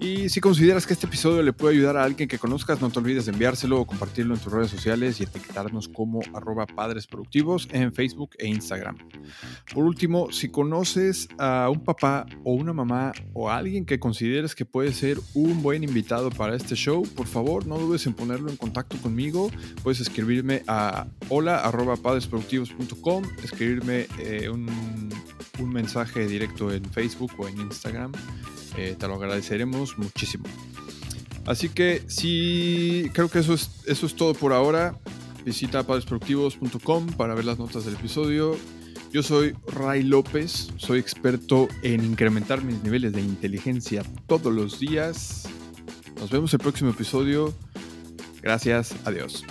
[0.00, 2.98] Y si consideras que este episodio le puede ayudar a alguien que conozcas, no te
[2.98, 7.68] olvides de enviárselo o compartirlo en tus redes sociales y etiquetarnos como arroba padres productivos
[7.70, 8.96] en Facebook e Instagram.
[9.74, 14.54] Por último, si conoces a un papá o una mamá o a alguien que consideres
[14.54, 18.48] que puede ser un buen invitado para este show, por favor no dudes en ponerlo
[18.48, 19.50] en contacto conmigo.
[19.82, 24.66] Puedes escribirme a hola arroba padresproductivos.com, escribirme eh, un,
[25.60, 28.12] mensaje directo en Facebook o en Instagram.
[28.78, 30.44] Eh, te lo agradeceremos muchísimo.
[31.46, 34.94] Así que sí, creo que eso es, eso es todo por ahora.
[35.44, 38.56] Visita padresproductivos.com para ver las notas del episodio.
[39.12, 45.48] Yo soy Ray López, soy experto en incrementar mis niveles de inteligencia todos los días.
[46.20, 47.52] Nos vemos el próximo episodio.
[48.42, 49.44] Gracias, adiós.